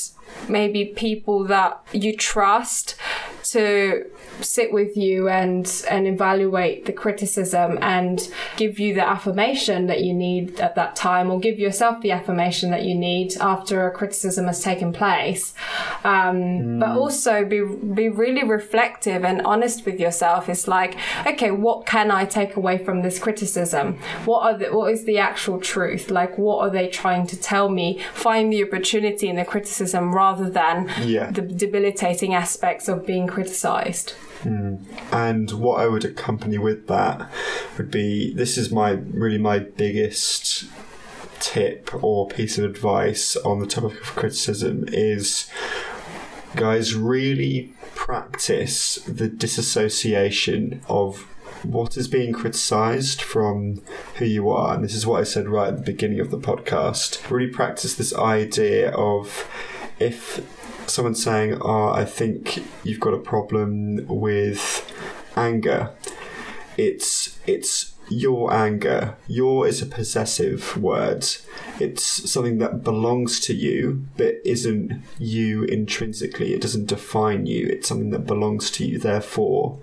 maybe 0.49 0.87
people 0.87 1.45
that 1.45 1.81
you 1.93 2.17
trust 2.17 2.97
to 3.45 4.05
sit 4.41 4.73
with 4.73 4.97
you 4.97 5.29
and 5.29 5.85
and 5.91 6.07
evaluate 6.07 6.85
the 6.87 6.93
criticism 6.93 7.79
and 7.81 8.31
give 8.57 8.79
you 8.79 8.95
the 8.95 9.07
affirmation 9.07 9.87
that 9.87 10.03
you 10.03 10.13
need 10.15 10.61
at 10.61 10.75
that 10.75 10.97
time 10.97 11.31
or 11.31 11.39
give 11.41 11.59
yourself 11.59 12.01
the 12.03 12.11
affirmation 12.13 12.71
that 12.71 12.85
you 12.85 12.95
need 12.95 13.37
after 13.41 13.87
a 13.87 13.91
criticism 13.91 14.47
has 14.47 14.63
taken 14.63 14.93
place. 14.93 15.55
Um, 16.05 16.79
but 16.79 16.91
also 16.91 17.45
be 17.45 17.63
be 17.95 18.09
really 18.09 18.45
reflective 18.45 19.25
and 19.25 19.43
honest 19.43 19.85
with 19.87 19.99
yourself. 19.99 20.49
It's 20.49 20.69
like 20.69 20.97
okay 21.27 21.51
what 21.51 21.87
can 21.87 22.11
i 22.11 22.25
take 22.25 22.57
away 22.57 22.79
from 22.85 23.03
this 23.03 23.19
criticism? 23.19 23.99
What 24.25 24.41
are 24.43 24.59
the, 24.59 24.67
what 24.77 24.93
is 24.93 25.05
the 25.05 25.19
actual 25.19 25.61
truth? 25.61 26.11
Like 26.11 26.37
what 26.39 26.59
are 26.61 26.71
they 26.71 26.89
trying 26.89 27.27
to 27.29 27.37
tell 27.37 27.69
me? 27.69 28.01
Find 28.15 28.53
the 28.53 28.63
opportunity 28.65 29.29
in 29.29 29.37
the 29.37 29.45
criticism 29.45 30.15
rather 30.15 30.49
than 30.51 30.91
Yeah. 31.03 31.31
the 31.31 31.43
debilitating 31.43 32.35
aspects 32.35 32.89
of 32.89 33.07
being 33.07 33.27
criticized 33.27 34.15
Hmm. 34.43 34.77
And 35.13 35.51
what 35.53 35.81
I 35.81 35.87
would 35.87 36.05
accompany 36.05 36.59
with 36.59 36.87
that 36.89 37.31
would 37.77 37.91
be 37.91 38.33
this 38.35 38.59
is 38.59 38.71
my 38.71 38.91
really 38.91 39.39
my 39.39 39.59
biggest 39.59 40.67
tip 41.41 41.91
or 42.03 42.29
piece 42.29 42.59
of 42.59 42.65
advice 42.65 43.37
on 43.37 43.61
the 43.61 43.67
topic 43.67 44.01
of 44.01 44.07
criticism 44.15 44.85
is 44.89 45.51
guys 46.55 46.95
really 46.95 47.75
practice 47.95 48.97
the 49.07 49.29
disassociation 49.29 50.81
of 50.89 51.27
what 51.63 51.97
is 51.97 52.09
being 52.09 52.33
criticized 52.33 53.21
from 53.21 53.83
who 54.17 54.25
you 54.25 54.49
are. 54.51 54.75
And 54.75 54.85
this 54.85 54.95
is 54.95 55.07
what 55.07 55.21
I 55.21 55.25
said 55.25 55.49
right 55.49 55.69
at 55.69 55.77
the 55.79 55.83
beginning 55.83 56.21
of 56.21 56.31
the 56.31 56.39
podcast. 56.39 57.29
Really 57.31 57.51
practice 57.51 57.95
this 57.95 58.15
idea 58.15 58.91
of 58.93 59.49
if 59.99 60.41
someone's 60.91 61.23
saying, 61.23 61.59
Oh, 61.61 61.91
I 61.91 62.05
think 62.05 62.63
you've 62.85 63.01
got 63.01 63.15
a 63.15 63.19
problem 63.19 64.07
with 64.09 64.91
anger, 65.37 65.91
it's 66.77 67.39
it's 67.47 67.95
your 68.09 68.53
anger. 68.53 69.17
Your 69.27 69.67
is 69.67 69.83
a 69.83 69.87
possessive 69.87 70.77
word. 70.77 71.27
It's 71.81 72.31
something 72.31 72.59
that 72.59 72.85
belongs 72.85 73.41
to 73.41 73.55
you, 73.55 74.07
but 74.17 74.37
isn't 74.45 75.03
you 75.19 75.65
intrinsically. 75.65 76.55
It 76.55 76.61
doesn't 76.61 76.87
define 76.87 77.47
you. 77.47 77.67
It's 77.67 77.89
something 77.89 78.11
that 78.11 78.27
belongs 78.27 78.71
to 78.73 78.87
you. 78.87 78.99
Therefore, 78.99 79.81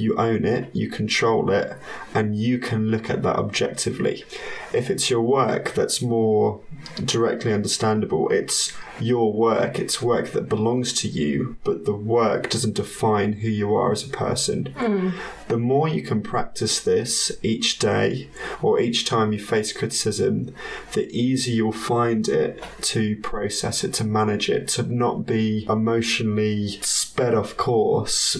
you 0.00 0.16
own 0.16 0.44
it, 0.44 0.74
you 0.74 0.88
control 0.88 1.50
it, 1.50 1.76
and 2.14 2.36
you 2.36 2.58
can 2.58 2.90
look 2.90 3.08
at 3.08 3.22
that 3.22 3.36
objectively. 3.36 4.24
If 4.72 4.90
it's 4.90 5.10
your 5.10 5.22
work 5.22 5.74
that's 5.74 6.00
more 6.00 6.60
directly 7.04 7.52
understandable, 7.52 8.28
it's 8.30 8.72
your 9.00 9.32
work, 9.32 9.78
it's 9.78 10.02
work 10.02 10.30
that 10.32 10.48
belongs 10.48 10.92
to 10.92 11.08
you, 11.08 11.56
but 11.64 11.84
the 11.84 11.94
work 11.94 12.50
doesn't 12.50 12.74
define 12.74 13.34
who 13.34 13.48
you 13.48 13.74
are 13.74 13.92
as 13.92 14.04
a 14.04 14.08
person. 14.08 14.64
Mm. 14.76 15.14
The 15.48 15.58
more 15.58 15.88
you 15.88 16.02
can 16.02 16.22
practice 16.22 16.80
this 16.80 17.32
each 17.42 17.78
day 17.78 18.28
or 18.62 18.78
each 18.78 19.06
time 19.06 19.32
you 19.32 19.38
face 19.38 19.72
criticism, 19.72 20.54
the 20.92 21.10
easier 21.10 21.54
you'll 21.54 21.72
find 21.72 22.28
it 22.28 22.62
to 22.82 23.16
process 23.16 23.82
it, 23.82 23.94
to 23.94 24.04
manage 24.04 24.48
it, 24.48 24.68
to 24.68 24.82
not 24.82 25.26
be 25.26 25.66
emotionally 25.68 26.78
sped 26.82 27.34
off 27.34 27.56
course 27.56 28.36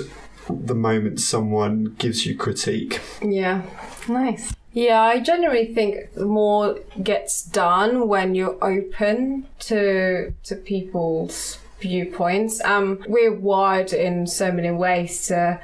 the 0.54 0.74
moment 0.74 1.20
someone 1.20 1.94
gives 1.98 2.26
you 2.26 2.36
critique. 2.36 3.00
Yeah, 3.22 3.62
nice. 4.08 4.54
Yeah, 4.72 5.00
I 5.00 5.20
generally 5.20 5.74
think 5.74 6.16
more 6.16 6.78
gets 7.02 7.42
done 7.42 8.06
when 8.06 8.34
you're 8.34 8.62
open 8.62 9.46
to 9.60 10.32
to 10.44 10.56
people's 10.56 11.58
viewpoints. 11.80 12.60
Um, 12.64 13.04
we're 13.08 13.34
wired 13.34 13.92
in 13.92 14.26
so 14.26 14.52
many 14.52 14.70
ways 14.70 15.26
to 15.28 15.60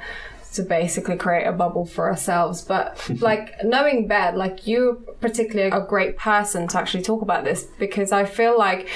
to 0.53 0.63
basically 0.63 1.15
create 1.15 1.45
a 1.45 1.51
bubble 1.51 1.85
for 1.85 2.09
ourselves. 2.09 2.61
But 2.61 3.09
like 3.21 3.63
knowing 3.63 4.07
Ben, 4.07 4.35
like 4.35 4.67
you're 4.67 4.95
particularly 4.95 5.71
a 5.71 5.85
great 5.85 6.17
person 6.17 6.67
to 6.69 6.77
actually 6.77 7.03
talk 7.03 7.21
about 7.21 7.43
this 7.43 7.63
because 7.79 8.11
I 8.11 8.25
feel 8.25 8.57
like 8.57 8.89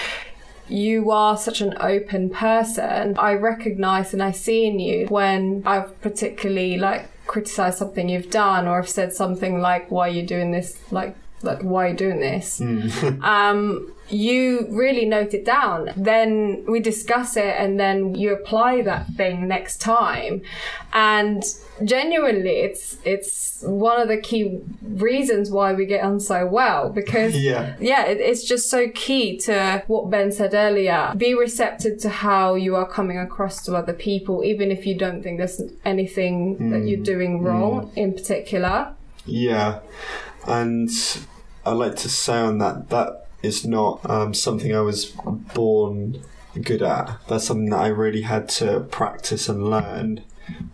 you 0.71 1.11
are 1.11 1.37
such 1.37 1.61
an 1.61 1.75
open 1.79 2.29
person. 2.29 3.17
I 3.17 3.33
recognize 3.33 4.13
and 4.13 4.23
I 4.23 4.31
see 4.31 4.65
in 4.65 4.79
you 4.79 5.07
when 5.07 5.63
I've 5.65 5.99
particularly 6.01 6.77
like 6.77 7.07
criticized 7.27 7.77
something 7.77 8.09
you've 8.09 8.29
done 8.29 8.67
or 8.67 8.77
have 8.77 8.89
said 8.89 9.13
something 9.13 9.59
like, 9.61 9.91
why 9.91 10.07
are 10.07 10.11
you 10.11 10.23
doing 10.23 10.51
this? 10.51 10.79
Like, 10.91 11.15
like 11.41 11.61
why 11.61 11.85
are 11.85 11.89
you 11.89 11.97
doing 11.97 12.19
this? 12.19 12.61
um, 13.21 13.93
you 14.11 14.67
really 14.69 15.05
note 15.05 15.33
it 15.33 15.45
down. 15.45 15.91
Then 15.95 16.65
we 16.67 16.79
discuss 16.79 17.37
it 17.37 17.55
and 17.57 17.79
then 17.79 18.15
you 18.15 18.33
apply 18.33 18.81
that 18.83 19.07
thing 19.15 19.47
next 19.47 19.77
time. 19.77 20.41
And 20.93 21.43
genuinely 21.83 22.59
it's 22.59 22.97
it's 23.05 23.63
one 23.63 23.99
of 23.99 24.07
the 24.07 24.17
key 24.17 24.59
reasons 24.83 25.49
why 25.49 25.73
we 25.73 25.85
get 25.85 26.03
on 26.03 26.19
so 26.19 26.45
well 26.45 26.89
because 26.89 27.35
Yeah. 27.41 27.75
yeah 27.79 28.05
it, 28.05 28.19
it's 28.19 28.43
just 28.43 28.69
so 28.69 28.89
key 28.93 29.37
to 29.39 29.83
what 29.87 30.09
ben 30.11 30.31
said 30.31 30.53
earlier 30.53 31.11
be 31.17 31.33
receptive 31.33 31.97
to 31.99 32.09
how 32.09 32.53
you 32.53 32.75
are 32.75 32.87
coming 32.87 33.17
across 33.17 33.63
to 33.65 33.75
other 33.75 33.93
people 33.93 34.43
even 34.43 34.69
if 34.69 34.85
you 34.85 34.95
don't 34.95 35.23
think 35.23 35.39
there's 35.39 35.59
anything 35.83 36.69
that 36.69 36.87
you're 36.87 36.99
mm. 36.99 37.05
doing 37.05 37.41
wrong 37.41 37.87
mm. 37.87 37.97
in 37.97 38.13
particular 38.13 38.93
Yeah, 39.25 39.79
and 40.47 40.89
I 41.65 41.71
like 41.71 41.95
to 41.97 42.09
say 42.09 42.37
on 42.37 42.57
that 42.57 42.89
that 42.89 43.20
is 43.43 43.65
not 43.65 44.07
um, 44.09 44.33
something 44.33 44.75
I 44.75 44.81
was 44.81 45.05
born 45.05 46.21
good 46.61 46.81
at. 46.81 47.17
That's 47.27 47.45
something 47.45 47.69
that 47.69 47.79
I 47.79 47.87
really 47.87 48.21
had 48.21 48.49
to 48.49 48.81
practice 48.81 49.47
and 49.49 49.69
learn. 49.69 50.23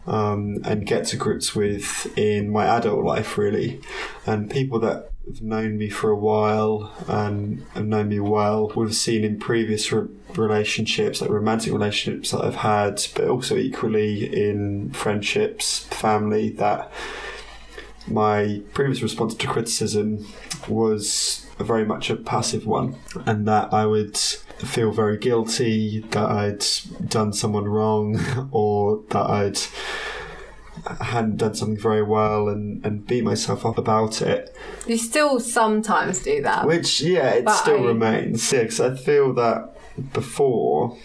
Um, 0.08 0.62
and 0.64 0.88
get 0.88 1.06
to 1.08 1.18
grips 1.18 1.54
with 1.54 2.18
in 2.18 2.50
my 2.50 2.66
adult 2.66 3.04
life, 3.04 3.38
really. 3.38 3.82
And 4.26 4.50
people 4.50 4.80
that 4.80 5.12
have 5.28 5.42
known 5.42 5.78
me 5.78 5.90
for 5.90 6.10
a 6.10 6.16
while 6.16 6.92
and 7.08 7.64
have 7.74 7.86
known 7.86 8.10
me 8.10 8.20
well 8.20 8.72
would 8.76 8.88
have 8.88 8.96
seen 8.96 9.24
in 9.24 9.40
previous 9.40 9.92
re- 9.92 10.08
relationships, 10.36 11.22
like 11.22 11.30
romantic 11.30 11.74
relationships 11.74 12.32
that 12.32 12.44
I've 12.44 12.56
had, 12.56 13.06
but 13.14 13.28
also 13.28 13.58
equally 13.58 14.34
in 14.34 14.92
friendships, 14.92 15.84
family, 15.86 16.50
that 16.52 16.92
my 18.08 18.62
previous 18.74 19.02
response 19.02 19.36
to 19.36 19.48
criticism 19.48 20.26
was 20.68 21.47
very 21.64 21.86
much 21.86 22.10
a 22.10 22.16
passive 22.16 22.66
one, 22.68 22.96
and 23.26 23.48
that 23.48 23.74
I 23.74 23.86
would 23.86 24.18
feel 24.18 24.92
very 24.92 25.18
guilty 25.18 26.00
that 26.12 26.30
I'd 26.30 26.66
done 27.10 27.34
someone 27.34 27.66
wrong 27.66 28.20
or 28.52 29.04
that 29.10 29.30
I'd 29.30 29.60
hadn't 31.02 31.38
done 31.38 31.54
something 31.56 31.78
very 31.80 32.04
well 32.04 32.48
and, 32.48 32.86
and 32.86 33.06
beat 33.06 33.24
myself 33.24 33.66
up 33.66 33.78
about 33.78 34.22
it. 34.22 34.56
you 34.86 34.98
still 34.98 35.40
sometimes 35.40 36.20
do 36.20 36.42
that 36.44 36.66
Which, 36.66 37.02
yeah, 37.02 37.30
it 37.32 37.46
But 37.46 37.56
still 37.58 37.84
I- 37.84 37.88
remains. 37.88 38.52
Yeah, 38.54 38.64
'cause 38.64 38.80
I 38.80 38.96
feel 38.96 39.34
that 39.34 39.76
before 40.14 40.96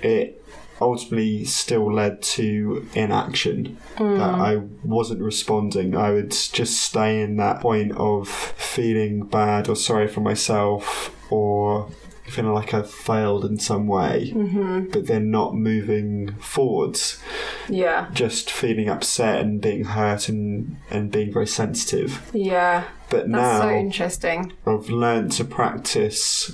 it 0.00 0.41
ultimately 0.80 1.44
still 1.44 1.92
led 1.92 2.22
to 2.22 2.86
inaction. 2.94 3.76
Hmm. 3.96 4.16
That 4.18 4.34
I 4.34 4.56
wasn't 4.84 5.20
responding. 5.22 5.96
I 5.96 6.10
would 6.10 6.30
just 6.30 6.80
stay 6.80 7.20
in 7.20 7.36
that 7.36 7.60
point 7.60 7.92
of 7.96 8.28
feeling 8.28 9.24
bad 9.26 9.68
or 9.68 9.76
sorry 9.76 10.08
for 10.08 10.20
myself 10.20 11.14
or 11.30 11.88
feeling 12.24 12.54
like 12.54 12.72
I've 12.72 12.90
failed 12.90 13.44
in 13.44 13.58
some 13.58 13.86
way, 13.86 14.32
Mm-hmm. 14.34 14.86
but 14.90 15.06
then 15.06 15.30
not 15.30 15.54
moving 15.54 16.34
forwards. 16.40 17.20
yeah 17.68 18.08
Just 18.14 18.50
feeling 18.50 18.88
upset 18.88 19.40
and 19.40 19.60
being 19.60 19.84
hurt 19.84 20.28
and, 20.30 20.76
and 20.90 21.10
being 21.10 21.30
very 21.32 21.46
sensitive. 21.46 22.22
yeah 22.32 22.84
But 23.10 23.30
that's 23.30 23.32
now. 23.32 23.60
so 23.62 23.70
interesting 23.70 24.52
I've 24.66 24.88
learned 24.88 25.32
to 25.32 25.44
practice, 25.44 26.52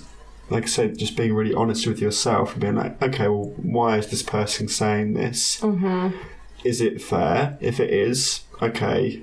like 0.50 0.64
I 0.64 0.66
said, 0.66 0.98
just 0.98 1.16
being 1.16 1.34
really 1.34 1.54
honest 1.54 1.86
with 1.86 2.00
yourself 2.00 2.52
and 2.52 2.60
being 2.60 2.76
like, 2.76 3.00
okay, 3.02 3.28
well, 3.28 3.52
why 3.56 3.98
is 3.98 4.08
this 4.08 4.22
person 4.22 4.68
saying 4.68 5.14
this? 5.14 5.60
mm-hmm. 5.60 6.16
Is 6.64 6.80
it 6.80 7.00
fair? 7.00 7.56
If 7.60 7.78
it 7.78 7.90
is, 7.90 8.40
okay, 8.60 9.22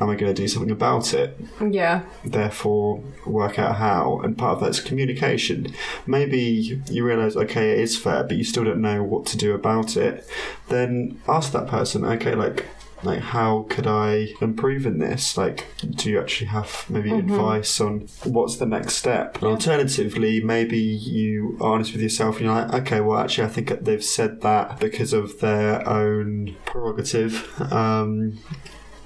am 0.00 0.10
I 0.10 0.14
going 0.14 0.34
to 0.34 0.34
do 0.34 0.48
something 0.48 0.70
about 0.70 1.12
it? 1.14 1.38
yeah 1.70 2.02
Therefore, 2.24 3.02
work 3.26 3.58
out 3.58 3.76
how. 3.76 4.20
And 4.20 4.38
part 4.38 4.58
of 4.58 4.60
that's 4.60 4.80
communication. 4.80 5.74
Maybe 6.06 6.80
you 6.88 7.04
realize, 7.04 7.36
okay, 7.36 7.72
it 7.72 7.80
is 7.80 7.98
fair, 7.98 8.24
but 8.24 8.36
you 8.36 8.44
still 8.44 8.64
don't 8.64 8.80
know 8.80 9.02
what 9.02 9.26
to 9.26 9.36
do 9.36 9.54
about 9.54 9.96
it. 9.96 10.26
Then 10.68 11.20
ask 11.28 11.52
that 11.52 11.66
person, 11.66 12.04
okay, 12.04 12.34
like, 12.34 12.66
like 13.02 13.20
how 13.20 13.66
could 13.68 13.86
I 13.86 14.28
improve 14.40 14.86
in 14.86 14.98
this? 14.98 15.36
Like, 15.36 15.66
do 15.78 16.10
you 16.10 16.20
actually 16.20 16.48
have 16.48 16.86
maybe 16.88 17.12
advice 17.12 17.80
on 17.80 18.08
what's 18.24 18.56
the 18.56 18.66
next 18.66 18.94
step? 18.94 19.36
And 19.36 19.44
alternatively, 19.44 20.42
maybe 20.42 20.78
you 20.78 21.56
are 21.60 21.74
honest 21.74 21.92
with 21.92 22.02
yourself 22.02 22.36
and 22.36 22.46
you're 22.46 22.54
like, 22.54 22.72
okay, 22.74 23.00
well, 23.00 23.18
actually, 23.18 23.44
I 23.44 23.50
think 23.50 23.84
they've 23.84 24.04
said 24.04 24.40
that 24.42 24.80
because 24.80 25.12
of 25.12 25.40
their 25.40 25.86
own 25.88 26.56
prerogative. 26.64 27.60
Um, 27.72 28.38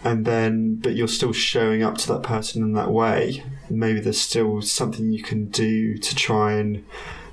and 0.03 0.25
then 0.25 0.77
but 0.77 0.95
you're 0.95 1.09
still 1.09 1.33
showing 1.33 1.83
up 1.83 1.99
to 1.99 2.09
that 2.09 2.23
person 2.23 2.63
in 2.63 2.73
that 2.73 2.91
way 2.91 3.45
maybe 3.69 4.01
there's 4.01 4.21
still 4.21 4.63
something 4.63 5.13
you 5.13 5.23
can 5.23 5.47
do 5.47 5.97
to 5.99 6.15
try 6.15 6.53
and 6.53 6.85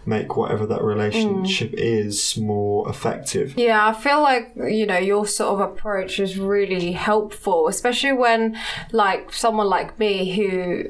make 0.07 0.37
whatever 0.37 0.65
that 0.65 0.81
relationship 0.81 1.73
is 1.73 2.37
more 2.37 2.89
effective 2.89 3.57
Yeah, 3.57 3.87
I 3.87 3.93
feel 3.93 4.21
like, 4.21 4.51
you 4.55 4.85
know, 4.85 4.97
your 4.97 5.27
sort 5.27 5.53
of 5.53 5.59
approach 5.59 6.19
is 6.19 6.37
really 6.37 6.91
helpful, 6.91 7.67
especially 7.67 8.13
when, 8.13 8.57
like, 8.91 9.33
someone 9.33 9.67
like 9.67 9.99
me 9.99 10.35
who 10.35 10.89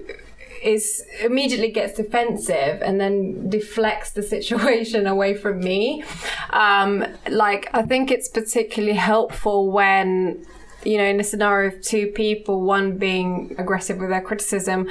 is 0.63 1.03
immediately 1.21 1.69
gets 1.69 1.97
defensive 1.97 2.81
and 2.81 2.99
then 2.99 3.49
deflects 3.49 4.11
the 4.11 4.23
situation 4.35 5.07
away 5.07 5.33
from 5.33 5.59
me. 5.59 6.03
Um, 6.51 7.05
like, 7.29 7.69
I 7.73 7.83
think 7.83 8.11
it's 8.11 8.29
particularly 8.29 8.97
helpful 8.97 9.71
when 9.71 10.45
you 10.83 10.97
know, 10.97 11.03
in 11.03 11.19
a 11.19 11.23
scenario 11.23 11.75
of 11.75 11.81
two 11.81 12.07
people, 12.07 12.61
one 12.61 12.97
being 12.97 13.53
aggressive 13.57 13.97
with 13.97 14.09
their 14.09 14.21
criticism 14.21 14.87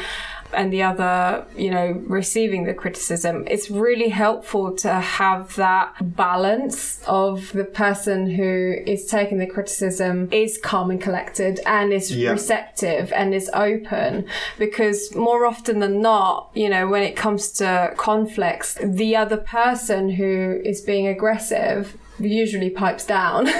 and 0.52 0.72
the 0.72 0.82
other, 0.82 1.44
you 1.56 1.70
know, 1.70 2.02
receiving 2.06 2.64
the 2.64 2.74
criticism, 2.74 3.44
it's 3.48 3.70
really 3.70 4.08
helpful 4.08 4.74
to 4.76 4.92
have 4.94 5.54
that 5.56 5.94
balance 6.16 7.02
of 7.06 7.52
the 7.52 7.64
person 7.64 8.30
who 8.30 8.74
is 8.86 9.06
taking 9.06 9.38
the 9.38 9.46
criticism 9.46 10.28
is 10.32 10.58
calm 10.58 10.90
and 10.90 11.00
collected 11.00 11.60
and 11.66 11.92
is 11.92 12.14
Yeah. 12.14 12.30
receptive 12.30 13.12
and 13.12 13.34
is 13.34 13.50
open 13.54 14.26
because 14.58 15.14
more 15.14 15.46
often 15.46 15.80
than 15.80 16.00
not, 16.00 16.50
you 16.54 16.68
know, 16.68 16.86
when 16.88 17.02
it 17.02 17.16
comes 17.16 17.50
to 17.52 17.92
conflicts, 17.96 18.78
the 18.82 19.16
other 19.16 19.36
person 19.36 20.10
who 20.10 20.60
is 20.64 20.80
being 20.80 21.06
aggressive 21.06 21.96
usually 22.18 22.70
pipes 22.70 23.04
down. 23.04 23.48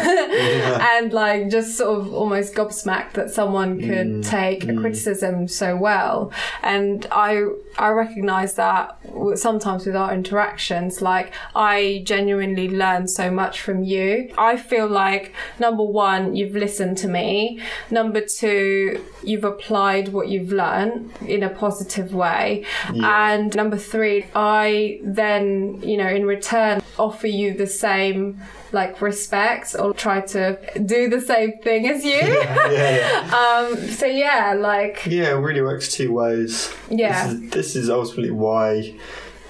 And 0.97 1.13
like 1.13 1.51
just 1.51 1.77
sort 1.77 2.01
of 2.01 2.13
almost 2.13 2.55
gobsmacked 2.55 3.13
that 3.13 3.31
someone 3.31 3.81
could 3.81 4.07
mm. 4.07 4.29
take 4.29 4.65
a 4.65 4.69
mm. 4.69 4.81
criticism 4.81 5.49
so 5.49 5.77
well. 5.77 6.33
And 6.63 7.07
i 7.11 7.45
i 7.79 7.89
recognize 7.89 8.55
that 8.55 8.99
sometimes 9.35 9.87
with 9.87 9.97
our 9.97 10.13
interactions 10.13 11.03
like 11.03 11.33
i 11.55 12.03
genuinely 12.05 12.69
learn 12.69 13.07
so 13.07 13.31
much 13.31 13.61
from 13.61 13.83
you. 13.83 14.33
I 14.39 14.57
feel 14.57 14.87
like 14.87 15.35
number 15.59 15.83
one 15.83 16.37
you've 16.37 16.55
listened 16.55 16.99
to 16.99 17.09
me. 17.09 17.61
Number 17.91 18.21
two 18.21 19.05
you've 19.23 19.45
applied 19.45 20.09
what 20.09 20.29
you've 20.29 20.53
learned 20.53 21.13
in 21.27 21.43
a 21.43 21.51
positive 21.51 22.15
way. 22.15 22.65
And 22.89 23.55
number 23.55 23.79
three 23.79 24.27
i 24.35 24.99
then 25.03 25.81
you 25.83 25.97
know 25.97 26.09
in 26.09 26.25
return 26.27 26.83
offer 26.99 27.27
you 27.27 27.55
the 27.55 27.67
same 27.67 28.41
like 28.73 29.01
respect 29.01 29.75
or 29.79 29.95
try 29.95 30.21
to 30.21 30.59
do 30.85 31.09
the 31.09 31.21
same 31.21 31.53
thing 31.59 31.89
as 31.89 32.05
you 32.05 32.11
yeah, 32.13 32.71
yeah. 32.71 33.67
um 33.71 33.77
so 33.91 34.07
yeah 34.07 34.55
like 34.59 35.07
Yeah, 35.07 35.31
it 35.37 35.41
really 35.41 35.61
works 35.63 35.93
two 35.93 36.13
ways. 36.13 36.73
Yeah. 36.91 37.27
This 37.29 37.33
is, 37.43 37.51
this 37.51 37.77
is 37.77 37.91
ultimately 37.91 38.31
why 38.33 38.95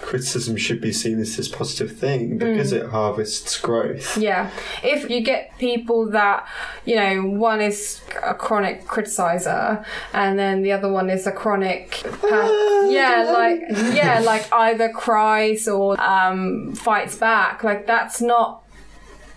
criticism 0.03 0.57
should 0.57 0.81
be 0.81 0.93
seen 0.93 1.19
as 1.19 1.37
this 1.37 1.49
positive 1.49 1.97
thing 1.99 2.39
because 2.39 2.73
Mm. 2.73 2.77
it 2.85 2.91
harvests 2.91 3.59
growth. 3.59 4.17
Yeah. 4.17 4.51
If 4.85 5.11
you 5.11 5.21
get 5.21 5.57
people 5.59 6.09
that, 6.11 6.47
you 6.85 6.95
know, 6.95 7.23
one 7.25 7.61
is 7.61 8.01
a 8.23 8.35
chronic 8.35 8.85
criticizer 8.87 9.85
and 10.13 10.39
then 10.39 10.63
the 10.63 10.71
other 10.73 10.91
one 10.93 11.11
is 11.11 11.27
a 11.27 11.33
chronic 11.33 11.91
per- 12.21 12.87
yeah, 12.89 13.33
like 13.37 13.63
yeah, 13.97 14.21
like 14.21 14.47
either 14.53 14.91
cries 14.91 15.67
or 15.67 16.01
um 16.01 16.73
fights 16.75 17.17
back. 17.17 17.65
Like 17.65 17.87
that's 17.89 18.21
not 18.21 18.63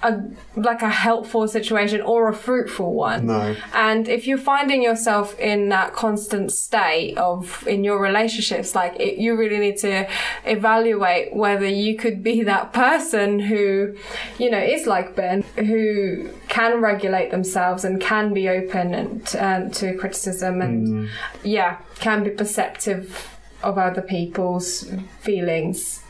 a 0.02 0.22
like 0.56 0.82
a 0.82 0.90
helpful 0.90 1.48
situation 1.48 2.02
or 2.02 2.30
a 2.30 2.34
fruitful 2.34 2.94
one. 2.94 3.28
No. 3.28 3.56
And 3.74 4.08
if 4.08 4.28
you're 4.28 4.38
finding 4.38 4.82
yourself 4.82 5.38
in 5.40 5.70
that 5.70 5.94
constant 5.94 6.52
state 6.52 7.18
of 7.18 7.68
in 7.68 7.84
your 7.84 8.02
relationships, 8.02 8.76
like 8.76 8.98
it, 9.00 9.18
you 9.18 9.36
really 9.36 9.60
need 9.60 9.78
to 9.80 10.08
evaluate 10.46 11.36
whether 11.36 11.68
you 11.68 11.98
could 11.98 12.24
be 12.24 12.44
that 12.44 12.72
person 12.72 13.40
who, 13.40 13.96
you 14.38 14.50
know, 14.50 14.60
is 14.60 14.88
like 14.88 15.16
Ben, 15.16 15.44
who 15.58 16.30
can 16.48 16.82
regulate 16.82 17.32
themselves 17.32 17.84
and 17.84 18.00
can 18.00 18.34
be 18.34 18.48
open 18.48 18.94
and 18.94 19.36
um, 19.38 19.72
to 19.72 19.96
criticism 19.98 20.62
and 20.62 21.10
yeah, 21.44 21.78
can 21.96 22.24
be 22.24 22.30
perceptive 22.30 23.38
of 23.64 23.78
other 23.78 24.02
people's 24.02 24.90
feelings. 25.20 26.04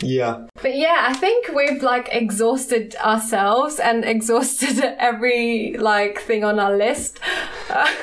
Yeah. 0.00 0.46
But 0.62 0.76
yeah, 0.76 1.06
I 1.08 1.14
think 1.14 1.48
we've 1.48 1.82
like 1.82 2.08
exhausted 2.12 2.94
ourselves 2.96 3.78
and 3.78 4.04
exhausted 4.14 4.78
every 4.98 5.76
like 5.78 6.20
thing 6.20 6.44
on 6.44 6.58
our 6.58 6.76
list. 6.76 7.18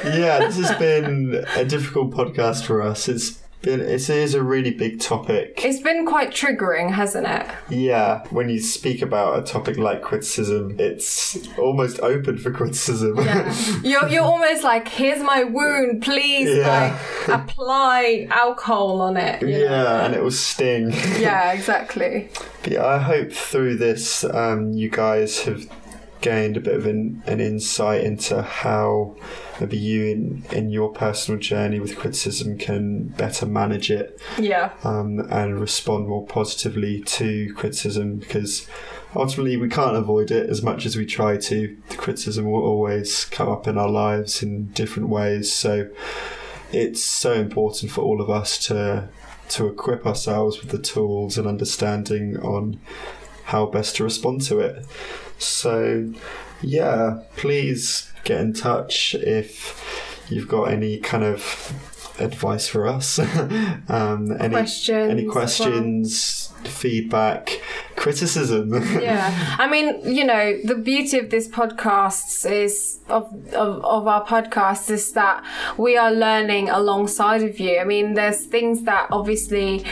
Yeah, 0.06 0.40
this 0.46 0.58
has 0.58 0.78
been 0.78 1.44
a 1.56 1.66
difficult 1.66 2.12
podcast 2.12 2.66
for 2.66 2.84
us. 2.84 3.10
It's 3.10 3.40
been 3.66 3.82
it 3.82 4.10
is 4.10 4.34
a 4.36 4.44
really 4.44 4.72
big 4.72 5.00
topic. 5.00 5.62
It's 5.66 5.82
been 5.82 6.06
quite 6.06 6.32
triggering, 6.32 6.92
hasn't 6.92 7.28
it? 7.28 7.46
Yeah, 7.70 8.24
when 8.30 8.48
you 8.50 8.60
speak 8.60 9.02
about 9.02 9.40
a 9.40 9.42
topic 9.42 9.78
like 9.78 10.02
criticism, 10.02 10.76
it's 10.80 11.38
almost 11.58 12.00
open 12.02 12.38
for 12.38 12.52
criticism. 12.52 13.18
Yeah. 13.18 13.54
You're 13.84 14.08
you're 14.08 14.24
almost 14.24 14.64
like, 14.64 14.88
here's 14.88 15.22
my 15.22 15.44
wound, 15.44 16.04
please 16.04 16.50
Yeah. 16.58 16.98
like 17.28 17.40
apply 17.42 18.28
alcohol 18.30 19.02
on 19.02 19.18
it. 19.18 19.42
you 19.42 19.48
know? 19.50 19.58
Yeah, 19.58 20.06
and 20.06 20.14
it 20.16 20.22
will 20.24 20.32
sting. 20.32 20.92
Yeah, 21.20 21.52
exactly. 21.52 22.30
Yeah, 22.68 22.84
I 22.84 22.98
hope 22.98 23.32
through 23.32 23.76
this 23.78 24.24
um, 24.24 24.72
you 24.74 24.90
guys 24.90 25.42
have 25.44 25.70
gained 26.26 26.58
a 26.58 26.60
bit 26.60 26.74
of 26.76 26.86
an, 26.88 27.22
an 27.28 27.40
insight 27.40 28.04
into 28.04 28.42
how 28.42 29.16
maybe 29.60 29.78
you 29.78 30.06
in, 30.06 30.44
in 30.52 30.70
your 30.72 30.90
personal 30.92 31.40
journey 31.40 31.80
with 31.80 31.96
criticism 31.96 32.58
can 32.58 33.10
better 33.10 33.46
manage 33.46 33.92
it 33.92 34.20
Yeah. 34.40 34.72
um, 34.84 35.20
and 35.30 35.60
respond 35.60 36.08
more 36.08 36.26
positively 36.26 37.02
to 37.18 37.54
criticism 37.54 38.18
because 38.18 38.68
ultimately 39.16 39.56
we 39.56 39.70
can't 39.70 39.96
avoid 39.96 40.32
it 40.32 40.50
as 40.50 40.64
much 40.64 40.86
as 40.88 40.96
we 40.98 41.06
try 41.06 41.38
to. 41.38 41.58
The 41.90 41.96
criticism 41.96 42.44
will 42.52 42.64
always 42.64 43.26
come 43.26 43.48
up 43.48 43.68
in 43.68 43.78
our 43.78 43.90
lives 44.06 44.42
in 44.42 44.70
different 44.82 45.10
ways. 45.10 45.54
So 45.54 45.88
it's 46.72 47.04
so 47.04 47.34
important 47.34 47.92
for 47.92 48.02
all 48.02 48.20
of 48.20 48.30
us 48.30 48.58
to 48.68 49.10
to 49.48 49.68
equip 49.68 50.08
ourselves 50.08 50.60
with 50.60 50.72
the 50.72 50.80
tools 50.94 51.38
and 51.38 51.46
understanding 51.48 52.36
on 52.54 52.80
how 53.52 53.68
best 53.68 53.96
to 53.98 54.04
respond 54.04 54.42
to 54.42 54.60
it. 54.60 54.84
So 55.38 56.12
yeah, 56.62 57.20
please 57.36 58.12
get 58.24 58.40
in 58.40 58.54
touch 58.54 59.16
if 59.16 60.26
you've 60.30 60.48
got 60.48 60.66
any 60.66 61.00
kind 61.00 61.24
of 61.24 61.74
advice 62.20 62.68
for 62.68 62.88
us. 62.88 63.20
um, 63.90 64.36
any 64.40 64.56
Questions 64.56 65.12
any 65.12 65.24
well. 65.26 65.34
questions, 65.34 66.52
feedback, 66.64 67.62
criticism. 67.96 68.74
yeah 69.02 69.56
i 69.58 69.68
mean 69.68 70.00
you 70.04 70.24
know 70.24 70.60
the 70.64 70.76
beauty 70.76 71.18
of 71.18 71.30
this 71.30 71.48
podcast 71.48 72.50
is 72.50 73.00
of, 73.10 73.24
of 73.54 73.84
of 73.84 74.08
our 74.08 74.24
podcast 74.26 74.90
is 74.90 75.14
that 75.14 75.44
we 75.78 75.98
are 75.98 76.12
learning 76.12 76.70
alongside 76.70 77.42
of 77.42 77.60
you 77.60 77.80
i 77.80 77.84
mean 77.84 78.14
there's 78.14 78.46
things 78.46 78.84
that 78.84 79.08
obviously 79.12 79.84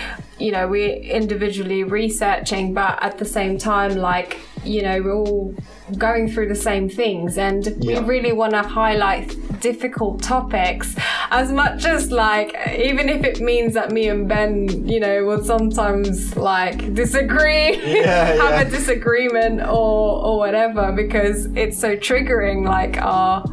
you 0.44 0.52
know 0.52 0.68
we're 0.68 0.96
individually 1.22 1.84
researching 1.84 2.74
but 2.74 2.94
at 3.08 3.18
the 3.18 3.26
same 3.38 3.58
time 3.58 3.92
like 3.96 4.32
you 4.66 4.82
know 4.82 5.02
we're 5.02 5.14
all 5.16 5.54
going 5.98 6.30
through 6.32 6.48
the 6.56 6.62
same 6.70 6.86
things 6.90 7.38
and 7.38 7.62
Yeah. 7.80 8.00
we 8.00 8.06
really 8.16 8.34
want 8.42 8.54
to 8.54 8.64
highlight 8.82 9.28
difficult 9.62 10.22
topics 10.22 10.88
as 11.32 11.48
much 11.52 11.86
as 11.86 12.12
like 12.12 12.50
even 12.90 13.06
if 13.16 13.22
it 13.32 13.40
means 13.52 13.74
that 13.74 13.92
me 13.98 14.04
and 14.14 14.28
ben 14.28 14.54
you 14.94 15.00
know 15.00 15.16
will 15.28 15.44
sometimes 15.44 16.36
like 16.52 16.78
disagree 16.94 17.68
Yeah, 18.02 18.26
have 18.44 18.56
yeah. 18.58 18.62
a 18.62 18.70
disagreement 18.70 19.62
or 19.62 20.26
or 20.28 20.34
whatever 20.44 20.92
because 21.04 21.38
it's 21.64 21.78
so 21.86 21.96
triggering 21.96 22.60
like 22.78 22.96
our 23.02 23.44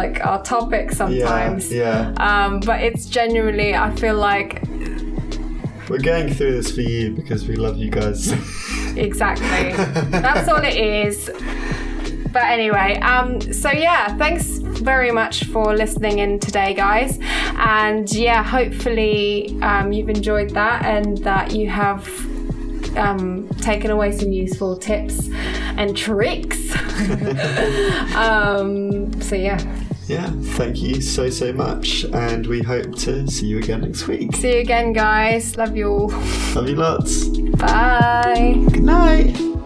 like 0.00 0.16
our 0.24 0.40
topic 0.42 0.86
yeah, 0.90 0.96
sometimes 1.02 1.72
yeah. 1.72 2.12
um 2.28 2.60
but 2.60 2.78
it's 2.88 3.04
genuinely 3.06 3.74
i 3.74 3.88
feel 3.96 4.14
like 4.32 4.50
We're 5.92 5.98
going 5.98 6.32
through 6.32 6.52
this 6.52 6.74
for 6.74 6.80
you 6.80 7.10
because 7.10 7.46
we 7.46 7.54
love 7.54 7.76
you 7.76 7.90
guys. 7.90 8.32
exactly. 8.96 9.74
That's 10.10 10.48
all 10.48 10.64
it 10.64 10.74
is. 10.74 11.30
But 12.32 12.44
anyway 12.44 12.98
um 13.00 13.42
so 13.52 13.70
yeah 13.70 14.16
thanks 14.16 14.56
very 14.56 15.10
much 15.10 15.44
for 15.44 15.76
listening 15.76 16.20
in 16.20 16.40
today 16.40 16.72
guys. 16.72 17.18
And 17.58 18.10
yeah 18.10 18.42
hopefully 18.42 19.58
um, 19.60 19.92
you've 19.92 20.08
enjoyed 20.08 20.48
that 20.54 20.82
and 20.86 21.18
that 21.18 21.54
you 21.54 21.68
have 21.68 22.08
um, 22.96 23.46
taken 23.60 23.90
away 23.90 24.12
some 24.12 24.32
useful 24.32 24.78
tips 24.78 25.28
and 25.76 25.94
tricks. 25.94 26.72
Um, 28.16 29.20
so 29.20 29.34
yeah 29.34 29.58
yeah, 30.12 30.30
thank 30.56 30.82
you 30.82 31.00
so, 31.00 31.30
so 31.30 31.52
much. 31.52 32.04
And 32.04 32.46
we 32.46 32.62
hope 32.62 32.94
to 33.00 33.26
see 33.30 33.46
you 33.46 33.58
again 33.58 33.80
next 33.80 34.06
week. 34.06 34.36
See 34.36 34.54
you 34.54 34.60
again, 34.60 34.92
guys. 34.92 35.56
Love 35.56 35.74
you 35.74 35.88
all. 35.88 36.08
Love 36.54 36.68
you 36.68 36.76
lots. 36.76 37.28
Bye. 37.28 38.54
Good 38.70 38.82
night. 38.82 39.61